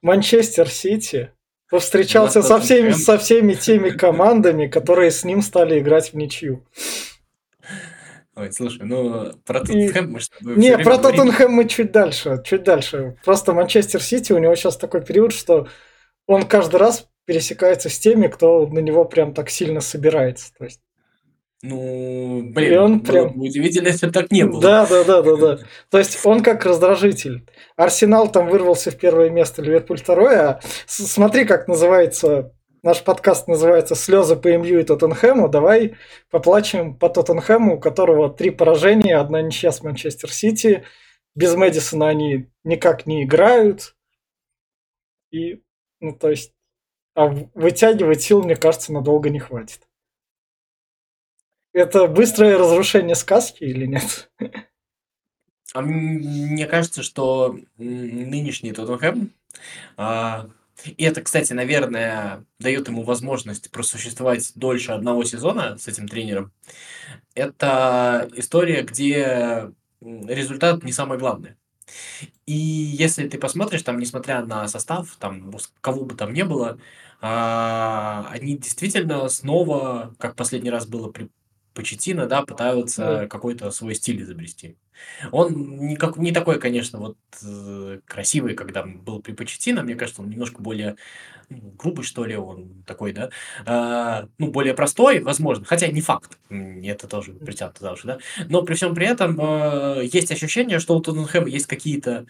Манчестер 0.02 0.68
Сити 0.68 1.32
повстречался 1.70 2.42
со 2.42 2.60
всеми, 2.60 2.90
со 2.90 3.18
всеми 3.18 3.54
теми 3.54 3.90
командами, 3.90 4.66
которые 4.66 5.10
с 5.10 5.24
ним 5.24 5.42
стали 5.42 5.78
играть 5.78 6.12
в 6.12 6.16
ничью. 6.16 6.66
Ой, 8.36 8.52
слушай, 8.52 8.82
ну 8.84 9.32
про 9.46 9.60
Тоттенхэм 9.60 10.12
мы 10.12 10.20
тобой 10.38 10.56
Не, 10.56 10.76
про. 10.78 10.98
Тоттенхэм 10.98 11.52
мы 11.52 11.66
чуть 11.66 11.90
дальше, 11.90 12.42
чуть 12.44 12.64
дальше. 12.64 13.16
Просто 13.24 13.54
Манчестер 13.54 14.02
Сити, 14.02 14.32
у 14.32 14.38
него 14.38 14.54
сейчас 14.54 14.76
такой 14.76 15.02
период, 15.02 15.32
что 15.32 15.68
он 16.26 16.42
каждый 16.42 16.76
раз 16.76 17.08
пересекается 17.24 17.88
с 17.88 17.98
теми, 17.98 18.26
кто 18.28 18.66
на 18.66 18.80
него 18.80 19.06
прям 19.06 19.32
так 19.32 19.48
сильно 19.48 19.80
собирается. 19.80 20.52
То 20.58 20.64
есть, 20.64 20.80
Ну, 21.68 22.40
И 22.40 22.52
блин, 22.52 22.78
он 22.78 22.98
было 23.00 23.12
прям- 23.12 23.32
бы 23.32 23.46
удивительно, 23.46 23.88
если 23.88 24.06
бы 24.06 24.12
так 24.12 24.30
не 24.30 24.44
было. 24.44 24.60
Да, 24.60 24.86
да, 24.86 25.04
да, 25.04 25.22
да, 25.22 25.36
да. 25.36 25.58
То 25.90 25.98
есть 25.98 26.24
он 26.24 26.42
как 26.42 26.64
раздражитель. 26.64 27.48
Арсенал 27.76 28.30
там 28.30 28.48
вырвался 28.48 28.90
в 28.90 28.96
первое 28.96 29.30
место, 29.30 29.62
Ливерпуль 29.62 29.98
второе. 29.98 30.40
А 30.48 30.60
смотри, 30.86 31.44
как 31.44 31.68
называется 31.68 32.52
наш 32.82 33.02
подкаст 33.02 33.48
называется 33.48 33.96
«Слезы 33.96 34.36
по 34.36 34.46
МЮ 34.48 34.78
и 34.78 34.84
Тоттенхэму». 34.84 35.48
Давай 35.48 35.96
поплачем 36.30 36.96
по 36.96 37.08
Тоттенхэму, 37.08 37.76
у 37.76 37.80
которого 37.80 38.30
три 38.30 38.50
поражения, 38.50 39.16
одна 39.16 39.42
ничья 39.42 39.72
с 39.72 39.82
Манчестер 39.82 40.30
Сити. 40.32 40.84
Без 41.34 41.54
Мэдисона 41.56 42.08
они 42.08 42.46
никак 42.62 43.06
не 43.06 43.24
играют. 43.24 43.96
И, 45.32 45.62
ну, 46.00 46.12
то 46.16 46.30
есть, 46.30 46.52
а 47.14 47.26
вытягивать 47.54 48.22
сил, 48.22 48.42
мне 48.42 48.54
кажется, 48.54 48.92
надолго 48.92 49.30
не 49.30 49.40
хватит. 49.40 49.80
Это 51.76 52.06
быстрое 52.06 52.56
разрушение 52.56 53.14
сказки 53.14 53.62
или 53.62 53.84
нет? 53.84 54.30
А 55.74 55.82
мне 55.82 56.66
кажется, 56.66 57.02
что 57.02 57.58
нынешний 57.76 58.72
Тоттенхэм, 58.72 59.30
а, 59.98 60.48
и 60.86 61.04
это, 61.04 61.20
кстати, 61.20 61.52
наверное, 61.52 62.46
дает 62.58 62.88
ему 62.88 63.02
возможность 63.02 63.70
просуществовать 63.70 64.52
дольше 64.54 64.92
одного 64.92 65.24
сезона 65.24 65.76
с 65.76 65.86
этим 65.86 66.08
тренером, 66.08 66.50
это 67.34 68.26
история, 68.36 68.80
где 68.80 69.70
результат 70.00 70.82
не 70.82 70.92
самое 70.92 71.20
главное. 71.20 71.58
И 72.46 72.54
если 72.54 73.28
ты 73.28 73.36
посмотришь, 73.38 73.82
там, 73.82 73.98
несмотря 73.98 74.42
на 74.46 74.66
состав, 74.66 75.14
там, 75.18 75.52
кого 75.82 76.06
бы 76.06 76.14
там 76.14 76.32
ни 76.32 76.42
было, 76.42 76.78
а, 77.20 78.26
они 78.30 78.56
действительно 78.56 79.28
снова, 79.28 80.14
как 80.18 80.36
последний 80.36 80.70
раз 80.70 80.86
было 80.86 81.10
при 81.10 81.28
Почетино, 81.76 82.26
да, 82.26 82.42
пытаются 82.42 83.28
какой-то 83.28 83.70
свой 83.70 83.94
стиль 83.94 84.22
изобрести. 84.22 84.78
Он 85.30 85.76
не, 85.76 85.96
как, 85.96 86.16
не 86.16 86.32
такой, 86.32 86.58
конечно, 86.58 86.98
вот 86.98 87.18
э, 87.44 88.00
красивый, 88.06 88.54
когда 88.54 88.82
был 88.82 89.20
при 89.20 89.32
Почетино, 89.32 89.82
мне 89.82 89.94
кажется, 89.94 90.22
он 90.22 90.30
немножко 90.30 90.62
более 90.62 90.96
ну, 91.50 91.74
грубый, 91.76 92.04
что 92.04 92.24
ли, 92.24 92.34
он 92.34 92.82
такой, 92.86 93.12
да, 93.12 93.30
А, 93.66 94.26
ну, 94.38 94.50
более 94.50 94.72
простой, 94.72 95.20
возможно, 95.20 95.66
хотя 95.66 95.88
не 95.88 96.00
факт, 96.00 96.38
это 96.48 97.06
тоже 97.06 97.34
притянуто 97.34 97.80
за 97.82 97.92
уши, 97.92 98.06
да, 98.06 98.18
но 98.48 98.62
при 98.62 98.74
всем 98.74 98.94
при 98.94 99.06
этом 99.06 99.38
э, 99.38 100.06
есть 100.10 100.32
ощущение, 100.32 100.78
что 100.78 100.96
у 100.96 101.00
Тоттенхэма 101.00 101.48
есть 101.48 101.66
какие-то 101.66 102.26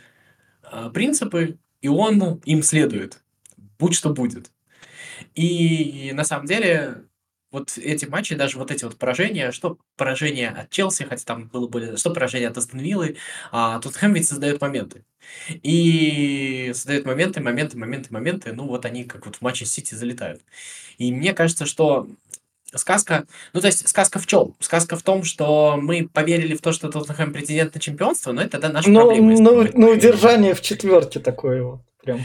а, 0.63 0.91
принципы, 0.91 1.59
и 1.81 1.89
он 1.89 2.41
им 2.45 2.63
следует, 2.63 3.23
будь 3.79 3.95
что 3.95 4.11
будет. 4.11 4.51
И 5.35 6.11
на 6.15 6.25
самом 6.25 6.47
деле 6.47 7.05
вот 7.57 7.79
эти 7.79 8.05
матчи, 8.05 8.35
даже 8.35 8.59
вот 8.59 8.71
эти 8.71 8.85
вот 8.85 8.97
поражения, 8.97 9.51
что 9.51 9.79
поражение 9.97 10.51
от 10.51 10.71
Челси, 10.71 11.05
хотя 11.05 11.25
там 11.25 11.49
было 11.49 11.67
более, 11.67 11.97
что 11.97 12.11
поражение 12.11 12.49
от 12.49 12.59
Астон 12.59 12.81
Виллы, 12.81 13.17
а 13.51 13.81
Тоттенхэм 13.81 14.13
ведь 14.13 14.29
создает 14.29 14.61
моменты. 14.61 15.05
И 15.63 16.71
создает 16.75 17.07
моменты, 17.07 17.41
моменты, 17.41 17.79
моменты, 17.79 18.09
моменты, 18.13 18.53
ну 18.53 18.67
вот 18.67 18.85
они 18.85 19.05
как 19.05 19.25
вот 19.27 19.37
в 19.37 19.41
матче 19.43 19.65
с 19.65 19.73
Сити 19.73 19.95
залетают. 19.95 20.43
И 20.99 21.11
мне 21.13 21.33
кажется, 21.33 21.65
что 21.65 22.07
сказка, 22.75 23.27
ну 23.55 23.61
то 23.61 23.69
есть 23.69 23.89
сказка 23.89 24.19
в 24.19 24.27
чем? 24.27 24.55
Сказка 24.61 24.97
в 24.97 25.03
том, 25.03 25.25
что 25.25 25.79
мы 25.81 26.09
поверили 26.13 26.55
в 26.55 26.61
то, 26.61 26.73
что 26.73 26.91
Тоттенхэм 26.91 27.33
претендент 27.33 27.75
на 27.75 27.81
чемпионство, 27.81 28.33
но 28.33 28.43
это 28.43 28.59
да, 28.59 28.69
наша 28.69 28.91
Ну, 28.91 29.07
проблема. 29.07 29.41
ну, 29.41 29.69
ну, 29.73 29.91
удержание 29.91 30.55
в 30.55 30.61
четверке 30.61 31.21
такое 31.21 31.63
вот. 31.63 31.81
Прям. 32.03 32.21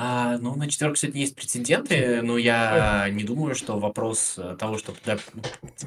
А, 0.00 0.38
ну, 0.38 0.54
на 0.54 0.68
четверку 0.70 0.94
сегодня 0.94 1.22
есть 1.22 1.34
претенденты, 1.34 2.22
но 2.22 2.38
я 2.38 3.08
не 3.10 3.24
думаю, 3.24 3.56
что 3.56 3.80
вопрос 3.80 4.34
э, 4.38 4.56
того, 4.56 4.78
что... 4.78 4.94
да, 5.04 5.18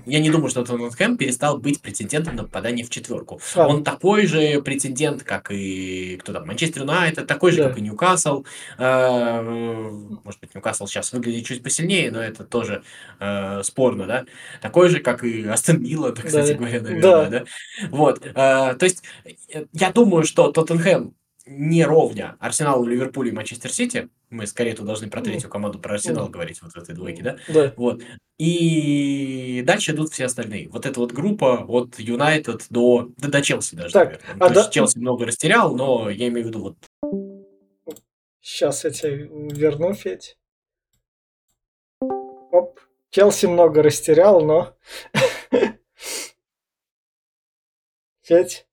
я 0.05 0.19
не 0.19 0.29
думаю, 0.29 0.49
что 0.49 0.65
Тоттенхэм 0.65 1.15
перестал 1.15 1.57
быть 1.57 1.81
претендентом 1.81 2.35
на 2.35 2.43
попадание 2.43 2.85
в 2.85 2.89
четверку. 2.89 3.39
А, 3.55 3.67
Он 3.69 3.85
такой 3.85 4.27
же 4.27 4.61
претендент, 4.61 5.23
как 5.23 5.49
и 5.51 6.17
кто 6.17 6.33
там, 6.33 6.45
Манчестер 6.45 6.81
Юнайтед, 6.81 7.25
такой 7.25 7.53
же, 7.53 7.59
Да. 7.63 7.69
как 7.69 7.77
и 7.77 7.81
Ньюкасл. 7.81 8.43
Э, 8.77 9.41
Может 9.41 10.41
быть, 10.41 10.53
Ньюкасл 10.55 10.87
сейчас 10.87 11.13
выглядит 11.13 11.45
чуть 11.45 11.63
посильнее, 11.63 12.11
но 12.11 12.21
это 12.21 12.43
тоже 12.43 12.83
э, 13.21 13.63
спорно, 13.63 14.07
да? 14.07 14.25
Такой 14.61 14.89
же, 14.89 14.99
как 14.99 15.23
и 15.23 15.45
Астон 15.47 15.77
Вилла, 15.77 16.11
так, 16.11 16.25
кстати 16.25 16.51
Да. 16.51 16.57
говоря, 16.57 16.81
наверное, 16.81 17.01
Да. 17.01 17.29
да? 17.29 17.43
Вот. 17.91 18.25
э, 18.25 18.33
То 18.33 18.77
есть, 18.81 19.03
я 19.71 19.91
думаю, 19.91 20.25
что 20.25 20.51
Тоттенхэм 20.51 21.13
не 21.57 21.83
ровня 21.85 22.37
Арсеналу, 22.39 22.85
Ливерпулю 22.85 23.29
и 23.29 23.33
Манчестер 23.33 23.71
Сити. 23.71 24.09
Мы 24.29 24.47
скорее 24.47 24.73
тут 24.73 24.85
должны 24.85 25.09
про 25.09 25.21
третью 25.21 25.49
команду, 25.49 25.79
про 25.79 25.95
Арсенал 25.95 26.23
Мгм. 26.25 26.31
говорить, 26.31 26.61
вот 26.61 26.71
в 26.71 26.77
этой 26.77 26.95
двойке, 26.95 27.21
да? 27.23 27.37
Да. 27.49 27.73
Вот. 27.75 28.01
И 28.37 29.61
дальше 29.65 29.91
идут 29.91 30.11
все 30.11 30.25
остальные. 30.25 30.69
Вот 30.69 30.85
эта 30.85 30.99
вот 30.99 31.11
группа 31.11 31.65
от 31.67 31.99
Юнайтед 31.99 32.67
до, 32.69 33.09
да, 33.17 33.27
до 33.27 33.41
Челси 33.41 33.75
даже, 33.75 33.93
Так, 33.93 34.11
наверное. 34.23 34.35
а 34.35 34.47
То 34.49 34.53
есть 34.53 34.65
да- 34.67 34.71
Челси 34.71 34.97
много 34.99 35.25
растерял, 35.25 35.75
но 35.75 36.09
я 36.09 36.27
имею 36.29 36.45
в 36.45 36.49
виду 36.49 36.59
вот 36.61 36.77
Сейчас 38.43 38.83
я 38.85 38.89
тебе 38.89 39.27
верну, 39.51 39.93
Федь. 39.93 40.37
Оп. 41.99 42.79
Челси 43.11 43.45
много 43.47 43.83
растерял, 43.83 44.41
но... 44.41 44.75
Федь? 48.23 48.65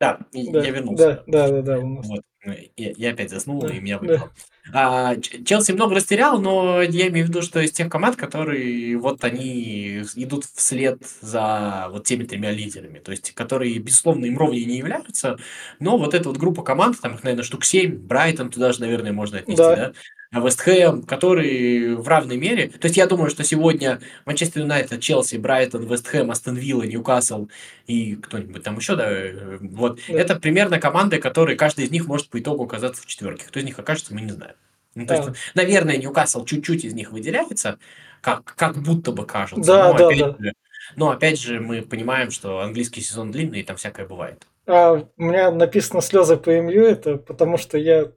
Да, 0.00 0.18
Да, 0.32 0.64
я 0.64 0.70
вернулся. 0.70 1.24
да, 1.26 1.46
да, 1.46 1.48
да, 1.48 1.62
да, 1.62 1.78
у 1.80 1.88
нас. 1.88 2.06
Вот. 2.06 2.20
Я, 2.44 2.92
я 2.96 3.10
опять 3.10 3.30
заснул, 3.30 3.60
Да, 3.60 3.68
и 3.68 3.80
меня 3.80 3.98
да. 3.98 4.00
выбило. 4.06 4.30
А, 4.72 5.16
Ч- 5.16 5.42
Челси 5.42 5.72
много 5.72 5.96
растерял, 5.96 6.40
но 6.40 6.82
я 6.82 7.08
имею 7.08 7.26
в 7.26 7.30
виду, 7.30 7.42
что 7.42 7.58
из 7.60 7.72
тех 7.72 7.88
команд, 7.88 8.14
которые 8.16 8.96
вот 8.96 9.24
они 9.24 10.02
идут 10.14 10.44
вслед 10.44 11.00
за 11.20 11.88
вот 11.90 12.04
теми 12.04 12.24
тремя 12.24 12.52
лидерами, 12.52 13.00
то 13.00 13.10
есть 13.10 13.32
которые, 13.32 13.76
безусловно, 13.78 14.26
им 14.26 14.38
ровнее 14.38 14.66
не 14.66 14.76
являются, 14.78 15.36
но 15.80 15.98
вот 15.98 16.14
эта 16.14 16.28
вот 16.28 16.38
группа 16.38 16.62
команд, 16.62 17.00
там 17.00 17.14
их, 17.14 17.24
наверное, 17.24 17.44
штук 17.44 17.64
7, 17.64 17.96
Брайтон 17.96 18.50
туда 18.50 18.72
же, 18.72 18.80
наверное, 18.80 19.12
можно 19.12 19.38
отнести, 19.38 19.56
Да. 19.62 19.76
да? 19.76 19.92
Вест 20.30 20.60
Хэм, 20.60 21.04
который 21.04 21.94
в 21.94 22.06
равной 22.06 22.36
мере. 22.36 22.68
То 22.68 22.86
есть 22.86 22.96
я 22.96 23.06
думаю, 23.06 23.30
что 23.30 23.44
сегодня 23.44 24.00
Манчестер 24.26 24.62
Юнайтед, 24.62 25.00
Челси, 25.00 25.36
Брайтон, 25.36 25.86
Вест 25.86 26.06
Хэм, 26.06 26.30
Астон 26.30 26.56
Вилла, 26.56 26.82
Ньюкасл 26.82 27.48
и 27.86 28.16
кто-нибудь 28.16 28.62
там 28.62 28.76
еще, 28.76 28.94
да, 28.94 29.10
э, 29.10 29.58
вот. 29.60 30.00
Да. 30.06 30.14
Это 30.14 30.36
примерно 30.36 30.78
команды, 30.78 31.18
которые 31.18 31.56
каждый 31.56 31.86
из 31.86 31.90
них 31.90 32.06
может 32.06 32.28
по 32.28 32.38
итогу 32.38 32.64
оказаться 32.64 33.02
в 33.02 33.06
четверке. 33.06 33.46
Кто 33.46 33.60
из 33.60 33.64
них 33.64 33.78
окажется, 33.78 34.14
мы 34.14 34.20
не 34.20 34.32
знаем. 34.32 34.54
Ну, 34.94 35.06
то 35.06 35.16
да. 35.16 35.22
есть, 35.22 35.38
наверное, 35.54 35.96
Ньюкасл 35.96 36.44
чуть-чуть 36.44 36.84
из 36.84 36.92
них 36.92 37.10
выделяется, 37.12 37.78
как, 38.20 38.54
как 38.56 38.76
будто 38.76 39.12
бы 39.12 39.24
кажется. 39.24 39.64
Да, 39.64 39.92
но, 39.92 39.98
да, 39.98 40.06
опять 40.08 40.18
да. 40.18 40.44
Же, 40.44 40.52
но 40.96 41.10
опять 41.10 41.40
же, 41.40 41.60
мы 41.60 41.82
понимаем, 41.82 42.30
что 42.30 42.60
английский 42.60 43.00
сезон 43.00 43.30
длинный, 43.30 43.60
и 43.60 43.64
там 43.64 43.76
всякое 43.76 44.06
бывает. 44.06 44.46
А, 44.66 45.06
у 45.16 45.22
меня 45.22 45.50
написано 45.50 46.02
слезы 46.02 46.36
по 46.36 46.50
МЮ, 46.50 46.84
это 46.84 47.16
потому 47.16 47.56
что 47.56 47.78
я 47.78 48.08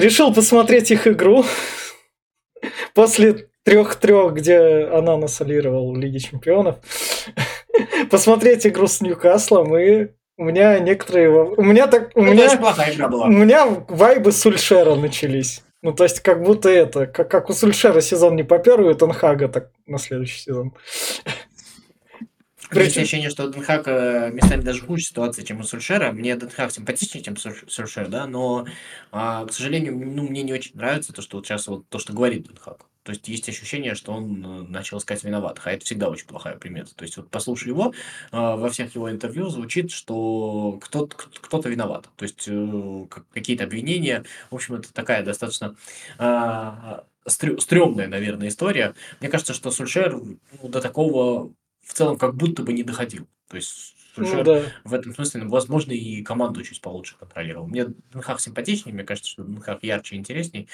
решил 0.00 0.32
посмотреть 0.32 0.90
их 0.90 1.06
игру 1.06 1.44
после 2.94 3.48
трех-трех, 3.64 4.34
где 4.34 4.88
она 4.92 5.16
насолировал 5.16 5.94
Лиги 5.94 6.18
Чемпионов. 6.18 6.76
Посмотреть 8.10 8.66
игру 8.66 8.86
с 8.86 9.00
Ньюкаслом 9.00 9.76
и 9.76 10.08
у 10.36 10.44
меня 10.44 10.78
некоторые... 10.78 11.28
У 11.30 11.62
меня 11.62 11.86
так... 11.86 12.12
У 12.14 12.22
меня, 12.22 12.46
игра 12.46 13.08
была. 13.08 13.26
у 13.26 13.30
меня 13.30 13.66
вайбы 13.88 14.32
Сульшера 14.32 14.94
начались. 14.94 15.62
Ну, 15.82 15.92
то 15.92 16.04
есть, 16.04 16.20
как 16.20 16.42
будто 16.42 16.70
это, 16.70 17.06
как, 17.06 17.30
как 17.30 17.50
у 17.50 17.52
Сульшера 17.52 18.00
сезон 18.00 18.36
не 18.36 18.42
попер, 18.42 18.80
у 18.80 18.94
Тенхага 18.94 19.48
так 19.48 19.70
на 19.86 19.98
следующий 19.98 20.40
сезон. 20.40 20.74
Есть 22.72 22.98
ощущение, 22.98 23.30
что 23.30 23.48
Денхак 23.48 23.88
э, 23.88 24.30
местами 24.32 24.62
даже 24.62 24.82
хуже 24.82 25.02
ситуации, 25.02 25.42
чем 25.42 25.60
у 25.60 25.64
Сульшера. 25.64 26.12
Мне 26.12 26.36
Денхак 26.36 26.70
симпатичнее, 26.70 27.24
чем 27.24 27.36
Сульшер, 27.36 28.08
да, 28.08 28.26
но, 28.26 28.66
а, 29.10 29.46
к 29.46 29.52
сожалению, 29.52 29.96
ну, 29.96 30.28
мне 30.28 30.42
не 30.42 30.52
очень 30.52 30.76
нравится 30.76 31.12
то, 31.12 31.22
что 31.22 31.38
вот 31.38 31.46
сейчас 31.46 31.66
вот 31.66 31.88
то, 31.88 31.98
что 31.98 32.12
говорит 32.12 32.46
Денхак. 32.46 32.86
То 33.02 33.12
есть 33.12 33.26
есть 33.28 33.48
ощущение, 33.48 33.94
что 33.94 34.12
он 34.12 34.44
э, 34.44 34.62
начал 34.68 34.98
искать 34.98 35.24
виноватых, 35.24 35.66
а 35.66 35.72
это 35.72 35.84
всегда 35.84 36.10
очень 36.10 36.26
плохая 36.26 36.56
примета. 36.56 36.94
То 36.94 37.04
есть 37.04 37.16
вот 37.16 37.30
послушай 37.30 37.68
его, 37.68 37.94
а, 38.30 38.56
во 38.56 38.68
всех 38.68 38.94
его 38.94 39.10
интервью 39.10 39.48
звучит, 39.48 39.90
что 39.90 40.78
кто-то 40.82 41.16
кто 41.16 41.60
виноват. 41.60 42.08
То 42.16 42.24
есть 42.24 42.44
э, 42.46 43.06
какие-то 43.32 43.64
обвинения. 43.64 44.24
В 44.50 44.54
общем, 44.54 44.74
это 44.74 44.92
такая 44.92 45.24
достаточно 45.24 45.76
а, 46.18 47.04
стрёмная, 47.26 48.06
наверное, 48.06 48.48
история. 48.48 48.94
Мне 49.20 49.30
кажется, 49.30 49.54
что 49.54 49.70
Сульшер 49.70 50.20
ну, 50.62 50.68
до 50.68 50.80
такого 50.80 51.52
в 51.90 51.94
целом 51.94 52.16
как 52.18 52.36
будто 52.36 52.62
бы 52.62 52.72
не 52.72 52.84
доходил. 52.84 53.26
То 53.48 53.56
есть 53.56 53.96
ну, 54.16 54.44
да. 54.44 54.62
в 54.84 54.94
этом 54.94 55.12
смысле, 55.14 55.44
возможно, 55.44 55.92
и 55.92 56.22
команду 56.22 56.62
чуть 56.62 56.80
получше 56.80 57.16
контролировал. 57.18 57.66
Мне 57.66 57.86
Денхак 58.12 58.40
симпатичнее, 58.40 58.94
мне 58.94 59.04
кажется, 59.04 59.30
что 59.30 59.42
Денхак 59.42 59.82
ярче 59.82 60.14
и 60.14 60.18
интересней. 60.18 60.68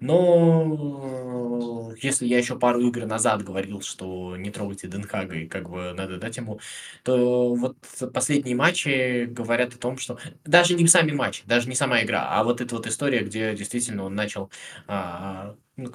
Но 0.00 1.92
если 2.00 2.26
я 2.26 2.38
еще 2.38 2.58
пару 2.58 2.80
игр 2.80 3.04
назад 3.06 3.42
говорил, 3.42 3.82
что 3.82 4.36
не 4.36 4.50
трогайте 4.50 4.88
Денхага 4.88 5.36
и 5.36 5.46
как 5.46 5.68
бы 5.68 5.92
надо 5.94 6.18
дать 6.18 6.36
ему, 6.36 6.60
то 7.02 7.54
вот 7.54 7.76
последние 8.12 8.56
матчи 8.56 9.26
говорят 9.26 9.74
о 9.74 9.78
том, 9.78 9.98
что 9.98 10.18
даже 10.44 10.74
не 10.74 10.86
сами 10.86 11.12
матчи, 11.12 11.42
даже 11.46 11.68
не 11.68 11.74
сама 11.74 12.02
игра, 12.02 12.28
а 12.30 12.42
вот 12.44 12.60
эта 12.60 12.74
вот 12.74 12.86
история, 12.86 13.22
где 13.22 13.54
действительно 13.54 14.04
он 14.04 14.14
начал 14.14 14.50
а, 14.86 15.56
ну, 15.76 15.90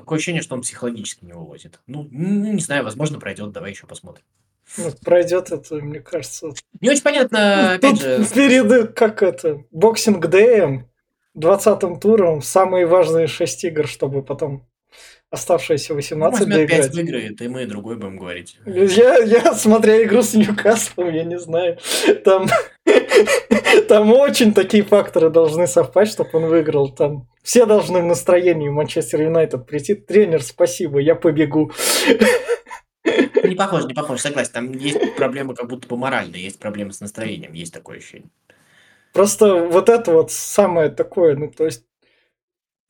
такое 0.00 0.16
ощущение, 0.16 0.42
что 0.42 0.54
он 0.54 0.62
психологически 0.62 1.24
не 1.24 1.32
вывозит. 1.32 1.80
Ну, 1.86 2.08
не 2.10 2.60
знаю, 2.60 2.84
возможно, 2.84 3.18
пройдет, 3.18 3.52
давай 3.52 3.70
еще 3.70 3.86
посмотрим. 3.86 4.24
Ну, 4.76 4.90
пройдет 5.04 5.50
это, 5.50 5.76
мне 5.76 6.00
кажется. 6.00 6.52
Не 6.80 6.90
очень 6.90 7.02
понятно, 7.02 7.74
опять 7.74 7.90
Тут 7.92 8.00
же. 8.00 8.26
Перед, 8.34 8.92
как 8.94 9.22
это, 9.22 9.64
Boxing 9.70 10.26
Day 10.26 10.55
ем, 10.55 10.84
20 11.34 12.00
туром, 12.00 12.42
самые 12.42 12.86
важные 12.86 13.26
6 13.26 13.64
игр, 13.64 13.86
чтобы 13.86 14.22
потом 14.22 14.66
оставшиеся 15.30 15.94
18 15.94 16.46
ну, 16.46 16.54
доиграть. 16.54 16.86
5 16.86 16.94
выиграет, 16.94 17.40
и 17.42 17.48
мы 17.48 17.66
другой 17.66 17.96
будем 17.96 18.16
говорить. 18.16 18.58
Я, 18.66 19.18
я 19.18 19.54
смотря 19.54 20.02
игру 20.02 20.22
с 20.22 20.34
Ньюкаслом, 20.34 21.12
я 21.12 21.24
не 21.24 21.38
знаю, 21.38 21.78
там, 22.24 22.48
там 23.88 24.12
очень 24.12 24.52
такие 24.54 24.82
факторы 24.82 25.30
должны 25.30 25.66
совпасть, 25.66 26.12
чтобы 26.12 26.30
он 26.34 26.46
выиграл. 26.46 26.90
Там 26.90 27.28
все 27.42 27.66
должны 27.66 28.00
в 28.00 28.04
настроении 28.04 28.68
Манчестер 28.68 29.22
Юнайтед 29.22 29.66
прийти. 29.66 29.94
Тренер, 29.94 30.42
спасибо, 30.42 30.98
я 30.98 31.14
побегу. 31.14 31.72
Не 33.04 33.54
похож, 33.54 33.84
не 33.84 33.94
похож, 33.94 34.20
согласен. 34.20 34.52
Там 34.52 34.72
есть 34.72 35.16
проблемы 35.16 35.54
как 35.54 35.68
будто 35.68 35.88
бы 35.88 35.96
моральные, 35.96 36.44
есть 36.44 36.58
проблемы 36.58 36.92
с 36.92 37.00
настроением, 37.00 37.52
есть 37.52 37.72
такое 37.72 37.98
ощущение. 37.98 38.30
Просто 39.12 39.54
вот 39.54 39.88
это 39.88 40.12
вот 40.12 40.30
самое 40.30 40.90
такое, 40.90 41.34
ну 41.34 41.50
то 41.50 41.64
есть 41.64 41.84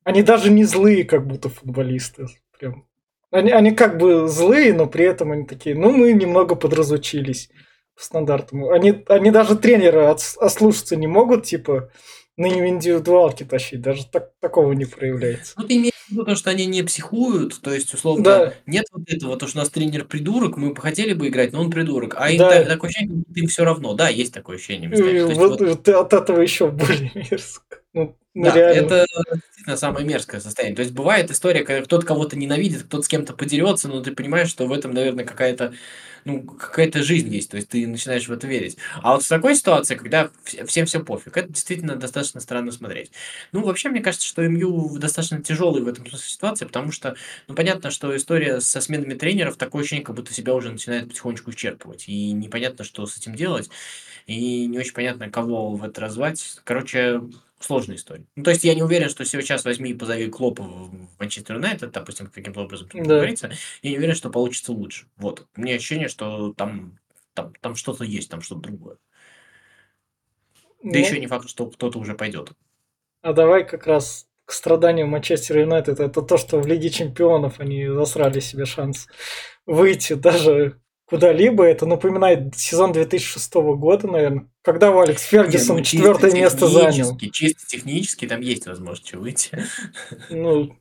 они 0.05 0.23
даже 0.23 0.51
не 0.51 0.65
злые, 0.65 1.05
как 1.05 1.27
будто 1.27 1.49
футболисты. 1.49 2.27
Прям. 2.59 2.87
Они, 3.31 3.51
они 3.51 3.73
как 3.73 3.99
бы 3.99 4.27
злые, 4.27 4.73
но 4.73 4.87
при 4.87 5.05
этом 5.05 5.33
они 5.33 5.45
такие, 5.45 5.77
ну, 5.77 5.93
мы 5.93 6.13
немного 6.13 6.55
подразучились 6.55 7.51
по 7.99 8.05
стандартам. 8.05 8.71
Они, 8.71 9.05
они 9.09 9.31
даже 9.31 9.57
тренера 9.57 10.11
от, 10.11 10.23
ослушаться 10.41 10.95
не 10.95 11.09
могут, 11.09 11.45
типа, 11.45 11.91
на 12.37 12.47
индивидуалке 12.47 13.45
тащить. 13.45 13.81
Даже 13.81 14.07
так, 14.07 14.31
такого 14.41 14.73
не 14.73 14.85
проявляется. 14.85 15.55
Ну, 15.57 15.65
ты 15.65 15.77
имеешь 15.77 15.95
в 16.07 16.13
виду 16.13 16.25
то, 16.25 16.37
что 16.37 16.51
они 16.51 16.67
не 16.67 16.85
психуют, 16.85 17.61
то 17.61 17.75
есть, 17.75 17.93
условно, 17.93 18.25
да. 18.25 18.55
нет 18.67 18.87
вот 18.93 19.03
этого, 19.09 19.37
то, 19.37 19.49
что 19.49 19.59
у 19.59 19.63
нас 19.63 19.71
тренер 19.71 20.05
придурок, 20.05 20.57
мы 20.57 20.73
бы 20.73 20.81
хотели 20.81 21.13
бы 21.13 21.27
играть, 21.27 21.53
но 21.53 21.61
он 21.61 21.71
придурок. 21.71 22.15
А 22.17 22.31
им 22.31 22.39
да. 22.39 22.65
такое 22.65 22.91
ощущение, 22.91 23.25
им 23.35 23.49
все 23.49 23.65
равно. 23.65 23.95
Да, 23.95 24.09
есть 24.09 24.33
такое 24.33 24.57
ощущение. 24.57 24.89
Местами. 24.89 25.35
Вот, 25.35 25.61
вот... 25.61 25.89
от 25.89 26.13
этого 26.13 26.41
еще 26.41 26.71
более 26.71 27.11
мерзко. 27.31 27.81
Ну, 27.93 28.17
ну, 28.35 28.45
да, 28.45 28.55
реально. 28.55 28.87
это 28.87 29.07
действительно 29.33 29.77
самое 29.77 30.07
мерзкое 30.07 30.41
состояние. 30.41 30.77
То 30.77 30.83
есть 30.83 30.95
бывает 30.95 31.31
история, 31.33 31.65
когда 31.65 31.83
кто-то 31.83 32.07
кого-то 32.07 32.39
ненавидит, 32.39 32.85
кто-то 32.85 33.03
с 33.03 33.09
кем-то 33.09 33.33
подерется, 33.33 33.89
но 33.89 34.01
ты 34.01 34.13
понимаешь, 34.13 34.49
что 34.49 34.67
в 34.67 34.73
этом, 34.73 34.93
наверное, 34.93 35.25
какая-то 35.25 35.73
ну, 36.29 36.43
какая-то 36.43 37.03
жизнь 37.03 37.35
есть, 37.35 37.51
то 37.51 37.57
есть 37.57 37.71
ты 37.71 37.87
начинаешь 37.87 38.29
в 38.29 38.33
это 38.33 38.47
верить. 38.47 38.77
А 39.03 39.15
вот 39.15 39.25
в 39.25 39.29
такой 39.29 39.55
ситуации, 39.55 39.95
когда 39.95 40.31
всем 40.67 40.85
все 40.85 41.01
пофиг, 41.01 41.37
это 41.37 41.49
действительно 41.49 41.97
достаточно 41.97 42.41
странно 42.41 42.71
смотреть. 42.71 43.11
Ну, 43.53 43.63
вообще, 43.65 43.89
мне 43.89 44.01
кажется, 44.01 44.27
что 44.27 44.47
МЮ 44.47 44.99
достаточно 44.99 45.43
тяжелый 45.43 45.83
в 45.83 45.89
этом 45.89 46.07
смысле 46.07 46.29
ситуации, 46.29 46.67
потому 46.67 46.93
что, 46.93 47.17
ну, 47.49 47.55
понятно, 47.55 47.91
что 47.91 48.15
история 48.15 48.61
со 48.61 48.83
сменами 48.83 49.15
тренеров, 49.15 49.57
такое 49.57 49.83
ощущение, 49.83 50.05
как 50.05 50.17
будто 50.17 50.35
себя 50.35 50.55
уже 50.55 50.71
начинает 50.71 51.09
потихонечку 51.09 51.51
исчерпывать, 51.51 52.05
и 52.09 52.33
непонятно, 52.33 52.85
что 52.85 53.07
с 53.07 53.17
этим 53.17 53.35
делать, 53.35 53.71
и 54.27 54.67
не 54.67 54.79
очень 54.79 54.93
понятно, 54.93 55.31
кого 55.31 55.75
в 55.75 55.83
это 55.83 56.03
развать. 56.03 56.61
Короче, 56.65 57.23
сложная 57.61 57.97
история. 57.97 58.25
Ну, 58.37 58.45
то 58.45 58.51
есть 58.51 58.65
я 58.65 58.75
не 58.75 58.83
уверен, 58.83 59.09
что 59.09 59.25
сейчас 59.25 59.65
возьми 59.65 59.91
и 59.91 59.95
позови 59.95 60.29
Клопа 60.29 60.63
в 60.63 60.93
Манчестер 61.19 61.57
Юнайтед, 61.57 61.93
допустим, 61.93 62.29
каким-то 62.29 62.63
образом 62.63 62.89
да. 62.93 63.03
говорится, 63.03 63.51
я 63.83 63.91
не 63.91 63.99
уверен, 63.99 64.15
что 64.15 64.31
получится 64.31 64.73
лучше. 64.73 65.07
Вот. 65.17 65.47
У 65.57 65.61
меня 65.61 65.75
ощущение, 65.75 66.09
что 66.09 66.53
там, 66.55 66.99
там, 67.35 67.53
там 67.61 67.75
что-то 67.75 68.05
есть, 68.05 68.31
там 68.31 68.41
что-то 68.41 68.63
другое. 68.63 68.97
Да 70.83 70.99
ну, 70.99 70.99
еще 70.99 71.19
не 71.19 71.27
факт, 71.27 71.49
что 71.49 71.67
кто-то 71.67 71.99
уже 71.99 72.15
пойдет. 72.15 72.53
А 73.23 73.33
давай 73.33 73.67
как 73.67 73.87
раз 73.87 74.29
к 74.45 74.53
страданию 74.53 75.07
Манчестер 75.07 75.59
Юнайтед. 75.59 76.01
Это 76.01 76.23
то, 76.23 76.39
что 76.39 76.59
в 76.59 76.67
Лиге 76.67 76.89
Чемпионов 76.89 77.61
они 77.61 77.87
засрали 77.87 78.41
себе 78.41 78.65
шанс 78.65 79.07
выйти 79.67 80.15
даже 80.15 80.81
куда-либо. 81.05 81.65
Это 81.65 81.85
напоминает 81.85 82.57
сезон 82.57 82.93
2006 82.93 83.55
года, 83.55 84.07
наверное, 84.07 84.49
когда 84.73 84.89
Алекс 84.89 85.23
Фергюсон 85.23 85.79
ну, 85.79 85.83
четвертое 85.83 86.31
место 86.31 86.67
занял. 86.67 87.17
Чисто 87.33 87.67
технически 87.67 88.27
там 88.27 88.43
есть 88.43 88.67
возможность 88.67 89.15
выйти. 89.15 89.65
Ну, 90.29 90.77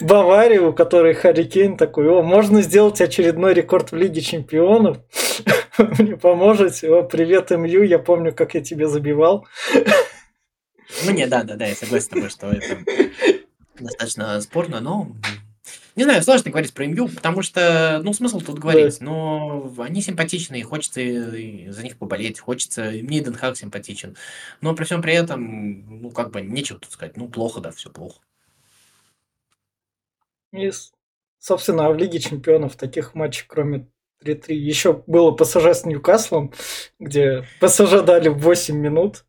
Баварию, 0.00 0.70
у 0.70 0.72
которой 0.72 1.14
Харри 1.14 1.44
Кейн 1.44 1.76
такой, 1.76 2.08
о, 2.08 2.22
можно 2.22 2.60
сделать 2.60 3.00
очередной 3.00 3.54
рекорд 3.54 3.92
в 3.92 3.94
Лиге 3.94 4.20
Чемпионов. 4.20 4.98
Мне 5.78 6.16
поможете? 6.16 6.90
О, 6.90 7.04
привет, 7.04 7.50
МЮ, 7.50 7.84
я 7.84 8.00
помню, 8.00 8.34
как 8.34 8.54
я 8.54 8.62
тебе 8.62 8.88
забивал. 8.88 9.46
Ну, 11.04 11.12
не, 11.12 11.28
да, 11.28 11.44
да, 11.44 11.54
да, 11.54 11.66
я 11.66 11.76
согласен 11.76 12.06
с 12.06 12.08
тобой, 12.08 12.30
что 12.30 12.50
это 12.50 12.78
достаточно 13.78 14.40
спорно, 14.40 14.80
но 14.80 15.12
не 15.98 16.04
знаю, 16.04 16.22
сложно 16.22 16.52
говорить 16.52 16.72
про 16.72 16.86
МЮ, 16.86 17.08
потому 17.08 17.42
что, 17.42 18.00
ну, 18.04 18.12
смысл 18.12 18.40
тут 18.40 18.60
говорить, 18.60 19.00
но 19.00 19.74
они 19.78 20.00
симпатичные, 20.00 20.62
хочется 20.62 21.00
за 21.00 21.82
них 21.82 21.98
поболеть, 21.98 22.38
хочется, 22.38 22.84
мне 22.84 23.20
Денхак 23.20 23.56
симпатичен. 23.56 24.16
Но 24.60 24.76
при 24.76 24.84
всем 24.84 25.02
при 25.02 25.14
этом, 25.14 26.02
ну, 26.02 26.12
как 26.12 26.30
бы, 26.30 26.40
нечего 26.40 26.78
тут 26.78 26.92
сказать, 26.92 27.16
ну, 27.16 27.28
плохо, 27.28 27.60
да, 27.60 27.72
все 27.72 27.90
плохо. 27.90 28.20
И, 30.52 30.70
собственно, 31.40 31.90
в 31.90 31.96
Лиге 31.96 32.20
Чемпионов 32.20 32.76
таких 32.76 33.16
матчей, 33.16 33.44
кроме 33.48 33.88
3-3, 34.22 34.54
еще 34.54 35.02
было 35.08 35.32
ПСЖ 35.32 35.66
с 35.66 35.84
Ньюкаслом, 35.84 36.52
где 37.00 37.44
ПСЖ 37.60 38.04
дали 38.04 38.28
8 38.28 38.76
минут, 38.76 39.24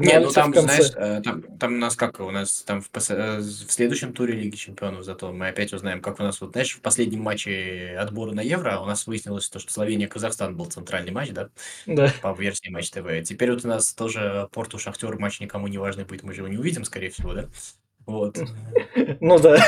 не, 0.00 0.20
ну 0.20 0.30
там, 0.30 0.54
знаешь, 0.54 0.92
э, 0.96 1.20
там, 1.22 1.42
там 1.58 1.74
у 1.74 1.78
нас 1.78 1.96
как, 1.96 2.20
у 2.20 2.30
нас 2.30 2.62
там 2.62 2.80
в, 2.82 2.88
э, 3.10 3.38
в 3.38 3.72
следующем 3.72 4.12
туре 4.12 4.34
Лиги 4.34 4.56
Чемпионов, 4.56 5.04
зато 5.04 5.32
мы 5.32 5.48
опять 5.48 5.72
узнаем, 5.72 6.00
как 6.00 6.20
у 6.20 6.22
нас, 6.22 6.40
вот, 6.40 6.52
знаешь, 6.52 6.74
в 6.74 6.80
последнем 6.80 7.20
матче 7.20 7.96
отбора 7.98 8.32
на 8.32 8.40
Евро 8.40 8.78
у 8.78 8.86
нас 8.86 9.06
выяснилось 9.06 9.48
то, 9.48 9.58
что 9.58 9.72
Словения-Казахстан 9.72 10.56
был 10.56 10.66
центральный 10.66 11.12
матч, 11.12 11.30
да? 11.30 11.48
Да. 11.86 12.12
По 12.22 12.34
версии 12.34 12.68
Матч 12.68 12.90
ТВ. 12.90 13.06
Теперь 13.24 13.52
вот 13.52 13.64
у 13.64 13.68
нас 13.68 13.92
тоже 13.92 14.48
Порту 14.52 14.78
Шахтер 14.78 15.18
матч 15.18 15.40
никому 15.40 15.68
не 15.68 15.78
важный 15.78 16.04
будет, 16.04 16.22
мы 16.22 16.32
же 16.32 16.40
его 16.40 16.48
не 16.48 16.58
увидим, 16.58 16.84
скорее 16.84 17.10
всего, 17.10 17.32
да? 17.34 17.46
Вот. 18.06 18.38
Ну 19.20 19.38
да. 19.38 19.58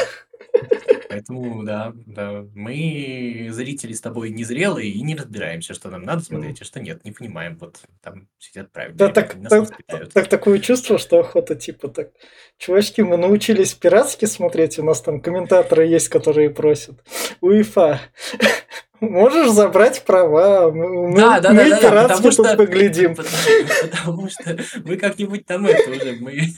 Поэтому, 1.10 1.64
да, 1.64 1.92
да, 2.06 2.46
мы, 2.54 3.48
зрители, 3.50 3.92
с 3.92 4.00
тобой 4.00 4.30
незрелые 4.30 4.90
и 4.90 5.02
не 5.02 5.16
разбираемся, 5.16 5.74
что 5.74 5.90
нам 5.90 6.04
надо 6.04 6.22
смотреть, 6.22 6.62
а 6.62 6.64
что 6.64 6.78
нет, 6.80 7.04
не 7.04 7.10
понимаем. 7.10 7.58
Вот 7.58 7.80
там 8.00 8.28
сидят 8.38 8.70
правильно. 8.70 8.96
Да, 8.96 9.08
так, 9.08 9.36
так, 9.48 10.12
так, 10.12 10.28
такое 10.28 10.60
чувство, 10.60 10.98
что 10.98 11.18
охота, 11.18 11.56
типа, 11.56 11.88
так, 11.88 12.10
чувачки, 12.58 13.00
мы 13.00 13.16
научились 13.16 13.74
пиратски 13.74 14.26
смотреть, 14.26 14.78
у 14.78 14.84
нас 14.84 15.00
там 15.00 15.20
комментаторы 15.20 15.84
есть, 15.84 16.08
которые 16.08 16.48
просят. 16.50 17.02
УЕФА, 17.40 18.00
Можешь 19.00 19.50
забрать 19.50 20.04
права. 20.04 20.70
Мы, 20.70 21.16
да, 21.16 21.40
да, 21.40 21.52
мы 21.52 21.70
да, 21.70 21.80
да, 21.80 22.08
потому 22.08 22.30
что, 22.30 22.56
поглядим. 22.56 23.14
Потому, 23.14 23.36
потому 23.80 24.28
что 24.28 24.58
мы 24.84 24.96
как-нибудь 24.96 25.46
там 25.46 25.66
это 25.66 25.90
уже 25.90 26.18
мы 26.20 26.52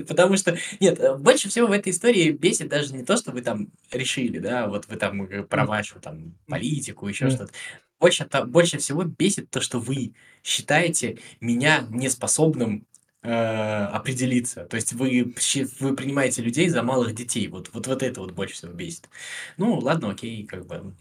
Потому 0.06 0.36
что, 0.36 0.56
нет, 0.78 1.00
больше 1.18 1.48
всего 1.48 1.66
в 1.66 1.72
этой 1.72 1.90
истории 1.90 2.30
бесит 2.30 2.68
даже 2.68 2.94
не 2.94 3.04
то, 3.04 3.16
что 3.16 3.32
вы 3.32 3.42
там 3.42 3.68
решили, 3.90 4.38
да, 4.38 4.68
вот 4.68 4.86
вы 4.86 4.96
там 4.96 5.24
э, 5.24 5.42
про 5.42 5.66
вашу 5.66 6.00
там 6.00 6.34
политику, 6.46 7.08
еще 7.08 7.28
что-то. 7.28 7.52
Больше, 7.98 8.28
больше 8.46 8.78
всего 8.78 9.02
бесит 9.02 9.50
то, 9.50 9.60
что 9.60 9.80
вы 9.80 10.14
считаете 10.42 11.18
меня 11.40 11.86
неспособным 11.90 12.86
э, 13.24 13.84
определиться. 13.86 14.66
То 14.66 14.76
есть 14.76 14.92
вы, 14.92 15.34
вы 15.80 15.96
принимаете 15.96 16.42
людей 16.42 16.68
за 16.68 16.82
малых 16.82 17.14
детей. 17.14 17.48
Вот, 17.48 17.70
вот, 17.72 17.86
вот 17.86 18.02
это 18.02 18.20
вот 18.20 18.32
больше 18.32 18.54
всего 18.54 18.72
бесит. 18.72 19.08
Ну, 19.56 19.78
ладно, 19.78 20.10
окей, 20.10 20.46
как 20.46 20.66
бы 20.66 20.94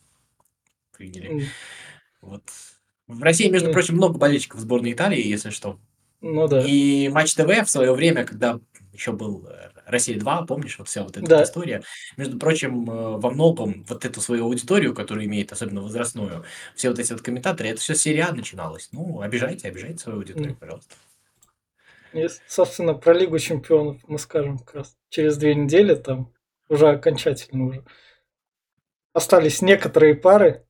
приняли. 0.98 1.48
Вот. 2.22 2.44
В 3.08 3.22
России, 3.22 3.50
между 3.50 3.72
прочим, 3.72 3.96
много 3.96 4.18
болельщиков 4.18 4.62
сборной 4.62 4.94
Италии, 4.94 5.22
если 5.22 5.50
что. 5.50 5.78
Ну 6.22 6.48
да. 6.48 6.64
И 6.66 7.10
Матч 7.10 7.36
ТВ 7.36 7.66
в 7.66 7.70
свое 7.70 7.94
время, 7.94 8.24
когда 8.24 8.60
еще 8.94 9.12
был 9.12 9.46
э, 9.46 9.72
Россия 9.86 10.18
2, 10.18 10.46
помнишь, 10.46 10.78
вот 10.80 10.88
вся 10.88 11.04
вот 11.04 11.18
эта 11.18 11.28
да. 11.28 11.44
история. 11.44 11.84
Между 12.16 12.38
прочим, 12.40 12.90
э, 12.90 13.18
во 13.18 13.30
многом 13.30 13.84
вот 13.90 14.06
эту 14.06 14.22
свою 14.22 14.46
аудиторию, 14.46 14.94
которую 14.94 15.26
имеет, 15.26 15.52
особенно 15.52 15.82
возрастную, 15.82 16.46
все 16.76 16.90
вот 16.90 17.00
эти 17.00 17.12
вот 17.12 17.22
комментаторы, 17.22 17.70
это 17.70 17.82
все 17.82 17.94
серия 17.94 18.32
начиналось. 18.32 18.88
Ну, 18.94 19.20
обижайте, 19.20 19.68
обижайте 19.68 19.98
свою 19.98 20.20
аудиторию, 20.20 20.54
mm. 20.54 20.60
пожалуйста. 20.60 20.96
И, 22.14 22.28
собственно, 22.48 22.94
про 22.94 23.14
Лигу 23.14 23.40
Чемпионов 23.40 23.98
мы 24.08 24.20
скажем 24.20 24.60
как 24.60 24.76
раз 24.76 24.98
через 25.10 25.38
две 25.38 25.56
недели, 25.56 25.96
там 25.96 26.34
уже 26.70 26.90
окончательно 26.90 27.66
уже. 27.66 27.86
Остались 29.14 29.62
некоторые 29.62 30.16
пары. 30.16 30.66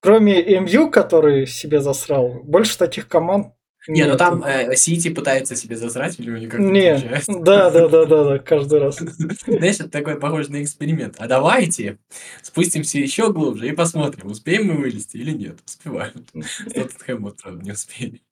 Кроме 0.00 0.42
МЮ, 0.60 0.90
который 0.90 1.46
себе 1.46 1.80
засрал, 1.80 2.40
больше 2.42 2.76
таких 2.76 3.08
команд 3.08 3.54
не, 3.88 4.04
ну 4.06 4.16
там 4.16 4.44
э, 4.44 4.76
Сити 4.76 5.08
пытается 5.08 5.56
себе 5.56 5.76
засрать, 5.76 6.18
или 6.20 6.30
у 6.30 6.36
них 6.36 6.50
как-то 6.50 6.64
не, 6.64 6.94
получается. 6.94 7.32
Да, 7.40 7.70
да, 7.70 7.88
да, 7.88 8.04
да, 8.06 8.24
да, 8.24 8.38
каждый 8.38 8.78
раз. 8.78 8.98
Знаешь, 9.46 9.80
это 9.80 9.88
такой 9.88 10.20
похоже 10.20 10.52
на 10.52 10.62
эксперимент. 10.62 11.16
А 11.18 11.26
давайте 11.26 11.98
спустимся 12.42 12.98
еще 12.98 13.32
глубже 13.32 13.68
и 13.68 13.72
посмотрим, 13.72 14.30
успеем 14.30 14.68
мы 14.68 14.76
вылезти 14.76 15.16
или 15.16 15.32
нет. 15.32 15.58
Успеваем. 15.66 16.12
Тоттенхэм 16.74 17.24
вот 17.24 17.40
не 17.62 17.72
успели. 17.72 18.22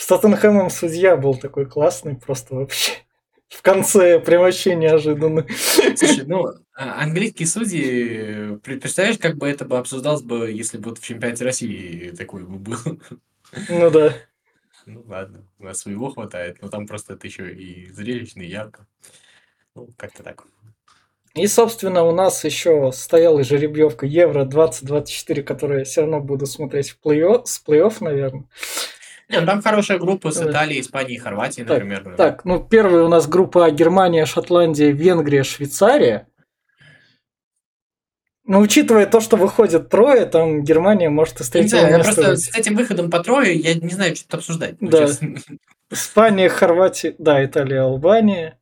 С 0.00 0.06
Тоттенхэмом 0.06 0.70
судья 0.70 1.14
был 1.14 1.34
такой 1.34 1.66
классный, 1.66 2.16
просто 2.16 2.54
вообще. 2.54 2.92
В 3.48 3.60
конце 3.60 4.18
прям 4.18 4.40
вообще 4.40 4.74
неожиданно. 4.74 5.44
Слушай, 5.94 6.24
ну, 6.24 6.46
а, 6.72 7.02
английские 7.02 7.46
судьи, 7.46 8.56
представляешь, 8.62 9.18
как 9.18 9.36
бы 9.36 9.46
это 9.46 9.66
бы 9.66 9.76
обсуждалось 9.76 10.22
бы, 10.22 10.50
если 10.50 10.78
бы 10.78 10.88
вот 10.88 11.00
в 11.00 11.04
чемпионате 11.04 11.44
России 11.44 12.14
такой 12.16 12.44
бы 12.44 12.56
был. 12.56 12.78
Ну 13.68 13.90
да. 13.90 14.14
Ну 14.86 15.04
ладно, 15.06 15.44
у 15.58 15.64
нас 15.64 15.80
своего 15.80 16.08
хватает, 16.08 16.62
но 16.62 16.68
там 16.68 16.86
просто 16.86 17.12
это 17.12 17.26
еще 17.26 17.52
и 17.52 17.92
зрелищно, 17.92 18.40
и 18.40 18.48
ярко. 18.48 18.86
Ну, 19.74 19.90
как-то 19.98 20.22
так. 20.22 20.46
И, 21.34 21.46
собственно, 21.46 22.04
у 22.04 22.12
нас 22.12 22.42
еще 22.44 22.90
стояла 22.92 23.44
жеребьевка 23.44 24.06
Евро 24.06 24.46
2024, 24.46 25.42
которую 25.42 25.80
я 25.80 25.84
все 25.84 26.00
равно 26.00 26.20
буду 26.20 26.46
смотреть 26.46 26.90
в 26.90 26.98
плей-офф, 27.04 27.42
с 27.44 27.62
плей-офф, 27.62 27.96
наверное. 28.00 28.46
Нет, 29.30 29.42
ну, 29.42 29.46
там 29.46 29.62
хорошая 29.62 29.98
группа 29.98 30.32
с 30.32 30.42
Италией, 30.42 30.80
Испанией, 30.80 31.18
Хорватией, 31.18 31.64
например. 31.64 32.02
Так, 32.02 32.16
так, 32.16 32.44
ну 32.44 32.60
первая 32.62 33.04
у 33.04 33.08
нас 33.08 33.28
группа 33.28 33.70
Германия, 33.70 34.26
Шотландия, 34.26 34.90
Венгрия, 34.90 35.44
Швейцария. 35.44 36.26
Но 38.44 38.58
ну, 38.58 38.64
учитывая 38.64 39.06
то, 39.06 39.20
что 39.20 39.36
выходит 39.36 39.88
трое, 39.88 40.26
там 40.26 40.64
Германия 40.64 41.08
может 41.08 41.40
и 41.40 41.44
с 41.44 41.50
третьего 41.50 41.86
места. 41.86 42.14
Просто 42.14 42.36
с 42.36 42.58
этим 42.58 42.74
выходом 42.74 43.08
по 43.08 43.22
трое 43.22 43.54
я 43.54 43.74
не 43.74 43.90
знаю, 43.90 44.16
что 44.16 44.24
тут 44.24 44.34
обсуждать. 44.40 44.74
Да. 44.80 45.06
Испания, 45.90 46.48
Хорватия, 46.48 47.14
да, 47.18 47.44
Италия, 47.44 47.82
Албания. 47.82 48.58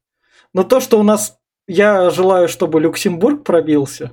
Но 0.53 0.65
то, 0.65 0.81
что 0.81 1.01
у 1.01 1.03
нас... 1.03 1.39
Я 1.67 2.09
желаю, 2.11 2.49
чтобы 2.49 2.81
Люксембург 2.81 3.45
пробился. 3.45 4.13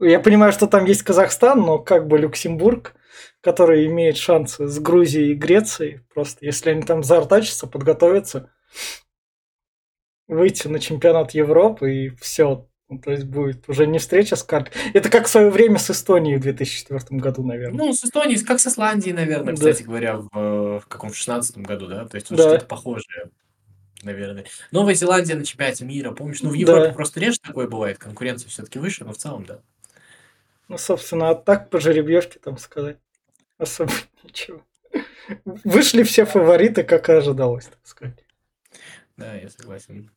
Я 0.00 0.20
понимаю, 0.20 0.52
что 0.52 0.68
там 0.68 0.84
есть 0.84 1.02
Казахстан, 1.02 1.60
но 1.60 1.78
как 1.78 2.06
бы 2.06 2.18
Люксембург 2.18 2.94
который 3.40 3.86
имеет 3.86 4.16
шансы 4.16 4.66
с 4.66 4.78
Грузией 4.78 5.32
и 5.32 5.34
Грецией, 5.34 6.00
просто 6.12 6.44
если 6.44 6.70
они 6.70 6.82
там 6.82 7.02
заортачатся, 7.02 7.66
подготовятся, 7.66 8.50
выйти 10.28 10.68
на 10.68 10.78
чемпионат 10.78 11.32
Европы 11.32 11.94
и 11.94 12.08
все. 12.10 12.68
Ну, 12.88 12.98
то 12.98 13.10
есть 13.10 13.24
будет 13.24 13.68
уже 13.70 13.86
не 13.86 13.98
встреча 13.98 14.36
с 14.36 14.42
картой. 14.42 14.72
Это 14.92 15.08
как 15.08 15.26
в 15.26 15.30
свое 15.30 15.48
время 15.48 15.78
с 15.78 15.90
Эстонией 15.90 16.36
в 16.36 16.42
2004 16.42 17.18
году, 17.20 17.42
наверное. 17.42 17.86
Ну, 17.86 17.92
с 17.94 18.04
Эстонией, 18.04 18.42
как 18.44 18.60
с 18.60 18.66
Исландией, 18.66 19.14
наверное, 19.14 19.54
кстати 19.54 19.82
да. 19.82 19.86
говоря, 19.86 20.16
в, 20.18 20.80
в 20.80 20.86
каком 20.88 21.14
16 21.14 21.56
году, 21.58 21.86
да? 21.86 22.06
То 22.06 22.16
есть 22.16 22.28
вот 22.30 22.36
да. 22.36 22.50
что-то 22.50 22.66
похожее 22.66 23.30
наверное. 24.02 24.44
Новая 24.70 24.94
Зеландия 24.94 25.34
на 25.34 25.44
чемпионате 25.44 25.84
мира, 25.84 26.12
помнишь? 26.12 26.42
Ну, 26.42 26.50
в 26.50 26.54
Европе 26.54 26.88
да. 26.88 26.94
просто 26.94 27.20
реже 27.20 27.38
такое 27.40 27.68
бывает, 27.68 27.98
конкуренция 27.98 28.48
все-таки 28.48 28.78
выше, 28.78 29.04
но 29.04 29.12
в 29.12 29.16
целом, 29.16 29.44
да. 29.44 29.60
Ну, 30.68 30.78
собственно, 30.78 31.30
а 31.30 31.34
так 31.34 31.70
по 31.70 31.80
жеребьевке 31.80 32.38
там 32.38 32.58
сказать 32.58 32.98
особо 33.62 33.92
ничего. 34.24 34.62
Вышли 35.44 36.02
все 36.02 36.24
фавориты, 36.24 36.82
как 36.82 37.08
и 37.08 37.12
ожидалось, 37.12 37.66
так 37.66 37.78
сказать. 37.84 38.24
Да, 39.16 39.34
я 39.34 39.48
согласен. 39.48 40.10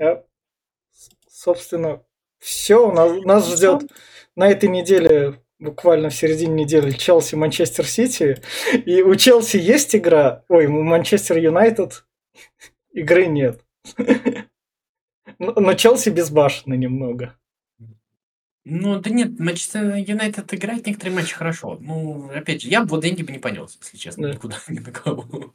А, 0.00 0.24
собственно, 1.28 2.02
все. 2.38 2.90
Нас, 2.92 3.24
нас 3.24 3.52
ждет 3.52 3.90
на 4.36 4.48
этой 4.48 4.68
неделе, 4.68 5.42
буквально 5.58 6.10
в 6.10 6.14
середине 6.14 6.64
недели, 6.64 6.92
Челси, 6.92 7.34
Манчестер 7.34 7.86
Сити. 7.86 8.40
И 8.86 9.02
у 9.02 9.14
Челси 9.16 9.56
есть 9.56 9.94
игра. 9.94 10.44
Ой, 10.48 10.66
у 10.66 10.82
Манчестер 10.82 11.36
Юнайтед 11.38 12.04
игры 12.92 13.26
нет. 13.26 13.62
Но 15.38 15.74
Челси 15.74 16.10
безбашенный 16.10 16.78
немного. 16.78 17.38
Ну, 18.70 19.00
да 19.00 19.08
нет, 19.10 19.38
Манчестер 19.40 19.94
Юнайтед 19.96 20.52
играет 20.52 20.86
некоторые 20.86 21.16
матчи 21.16 21.34
хорошо. 21.34 21.78
Ну, 21.80 22.30
опять 22.34 22.62
же, 22.62 22.68
я 22.68 22.82
бы 22.82 22.88
вот 22.90 23.02
деньги 23.02 23.22
бы 23.22 23.32
не 23.32 23.38
понес, 23.38 23.78
если 23.82 23.96
честно, 23.96 24.28
Да. 24.28 24.34
никуда, 24.34 24.56
ни 24.68 24.78
на 24.80 24.92
кого. 24.92 25.52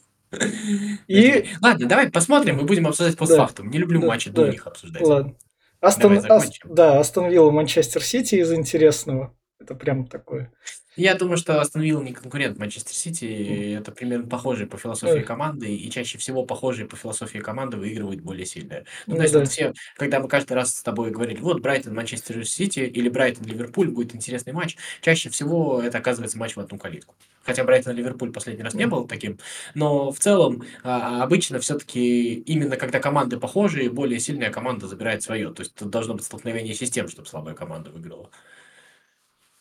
И 1.07 1.45
Ладно, 1.61 1.87
давай 1.87 2.09
посмотрим 2.09 2.59
и 2.59 2.63
будем 2.63 2.87
обсуждать 2.87 3.17
постфактум. 3.17 3.69
Не 3.69 3.77
люблю 3.77 4.01
да, 4.01 4.07
матчи 4.07 4.31
до 4.31 4.47
них 4.47 4.65
обсуждать. 4.65 5.03
ладно. 5.03 5.35
Астон, 5.79 6.17
Ас- 6.29 6.49
да, 6.65 6.99
Астон 6.99 7.29
Вилла, 7.29 7.51
Манчестер 7.51 8.01
Сити 8.01 8.35
из 8.35 8.51
интересного. 8.53 9.35
Это 9.59 9.75
прям 9.75 10.07
такое. 10.07 10.51
Я 10.95 11.15
думаю, 11.15 11.37
что 11.37 11.59
Астон 11.59 11.81
Вилла 11.81 12.03
не 12.03 12.13
конкурент 12.13 12.59
Манчестер 12.59 12.93
Сити. 12.93 13.75
Это 13.77 13.91
примерно 13.91 14.27
похожие 14.27 14.67
по 14.67 14.77
философии 14.77 15.21
команды, 15.21 15.75
и 15.75 15.89
чаще 15.89 16.17
всего 16.17 16.45
похожие 16.45 16.87
по 16.87 16.95
философии 16.95 17.39
команды 17.39 17.77
выигрывают 17.77 18.21
более 18.21 18.45
сильные. 18.45 18.85
Ну, 19.07 19.13
ну, 19.13 19.15
то 19.17 19.21
есть, 19.23 19.33
да. 19.33 19.39
вот 19.39 19.49
все, 19.49 19.73
когда 19.97 20.19
мы 20.19 20.27
каждый 20.27 20.53
раз 20.53 20.75
с 20.75 20.83
тобой 20.83 21.09
говорили, 21.09 21.39
вот 21.39 21.61
Брайтон, 21.61 21.95
Манчестер 21.95 22.45
Сити 22.45 22.81
или 22.81 23.09
Брайтон, 23.09 23.45
Ливерпуль 23.45 23.89
будет 23.89 24.13
интересный 24.15 24.53
матч, 24.53 24.77
чаще 25.01 25.29
всего 25.29 25.81
это 25.81 25.97
оказывается 25.97 26.37
матч 26.37 26.55
в 26.55 26.59
одну 26.59 26.77
калитку. 26.77 27.15
Хотя 27.43 27.63
Брайтон 27.63 27.95
Ливерпуль 27.95 28.31
последний 28.31 28.63
раз 28.63 28.73
не 28.73 28.85
был 28.87 29.07
таким, 29.07 29.39
но 29.73 30.11
в 30.11 30.19
целом 30.19 30.63
а, 30.83 31.23
обычно 31.23 31.59
все-таки 31.59 32.35
именно 32.35 32.77
когда 32.77 32.99
команды 32.99 33.37
похожие, 33.37 33.89
более 33.89 34.19
сильная 34.19 34.51
команда 34.51 34.87
забирает 34.87 35.23
свое. 35.23 35.51
То 35.51 35.61
есть 35.61 35.73
тут 35.73 35.89
должно 35.89 36.13
быть 36.13 36.23
столкновение 36.23 36.73
систем, 36.73 37.09
чтобы 37.09 37.27
слабая 37.27 37.55
команда 37.55 37.89
выиграла. 37.89 38.29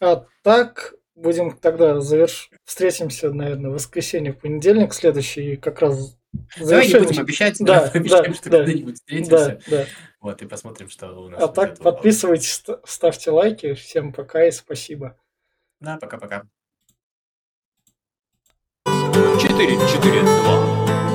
А 0.01 0.27
так, 0.43 0.95
будем 1.15 1.57
тогда 1.57 2.01
заверш... 2.01 2.51
встретимся, 2.65 3.33
наверное, 3.33 3.71
в 3.71 3.75
воскресенье, 3.75 4.33
в 4.33 4.39
понедельник 4.39 4.95
следующий, 4.95 5.57
как 5.57 5.81
раз 5.81 6.17
Давай 6.59 6.89
не 6.89 6.95
будем 6.95 7.21
обещать, 7.21 7.59
да, 7.61 7.87
да, 7.91 7.91
обещаем, 7.91 8.35
что 8.35 8.51
да, 8.51 8.59
когда-нибудь 8.59 8.97
встретимся. 8.97 9.61
Да, 9.69 9.77
да. 9.77 9.87
Вот, 10.21 10.41
и 10.41 10.47
посмотрим, 10.47 10.89
что 10.89 11.09
у 11.09 11.29
нас. 11.29 11.43
А 11.43 11.49
так, 11.49 11.79
подписывайтесь, 11.79 12.65
ставьте 12.85 13.31
лайки. 13.31 13.75
Всем 13.75 14.13
пока 14.13 14.47
и 14.47 14.51
спасибо. 14.51 15.17
Да, 15.81 15.99
пока-пока. 15.99 16.45
4-4-2 18.87 21.12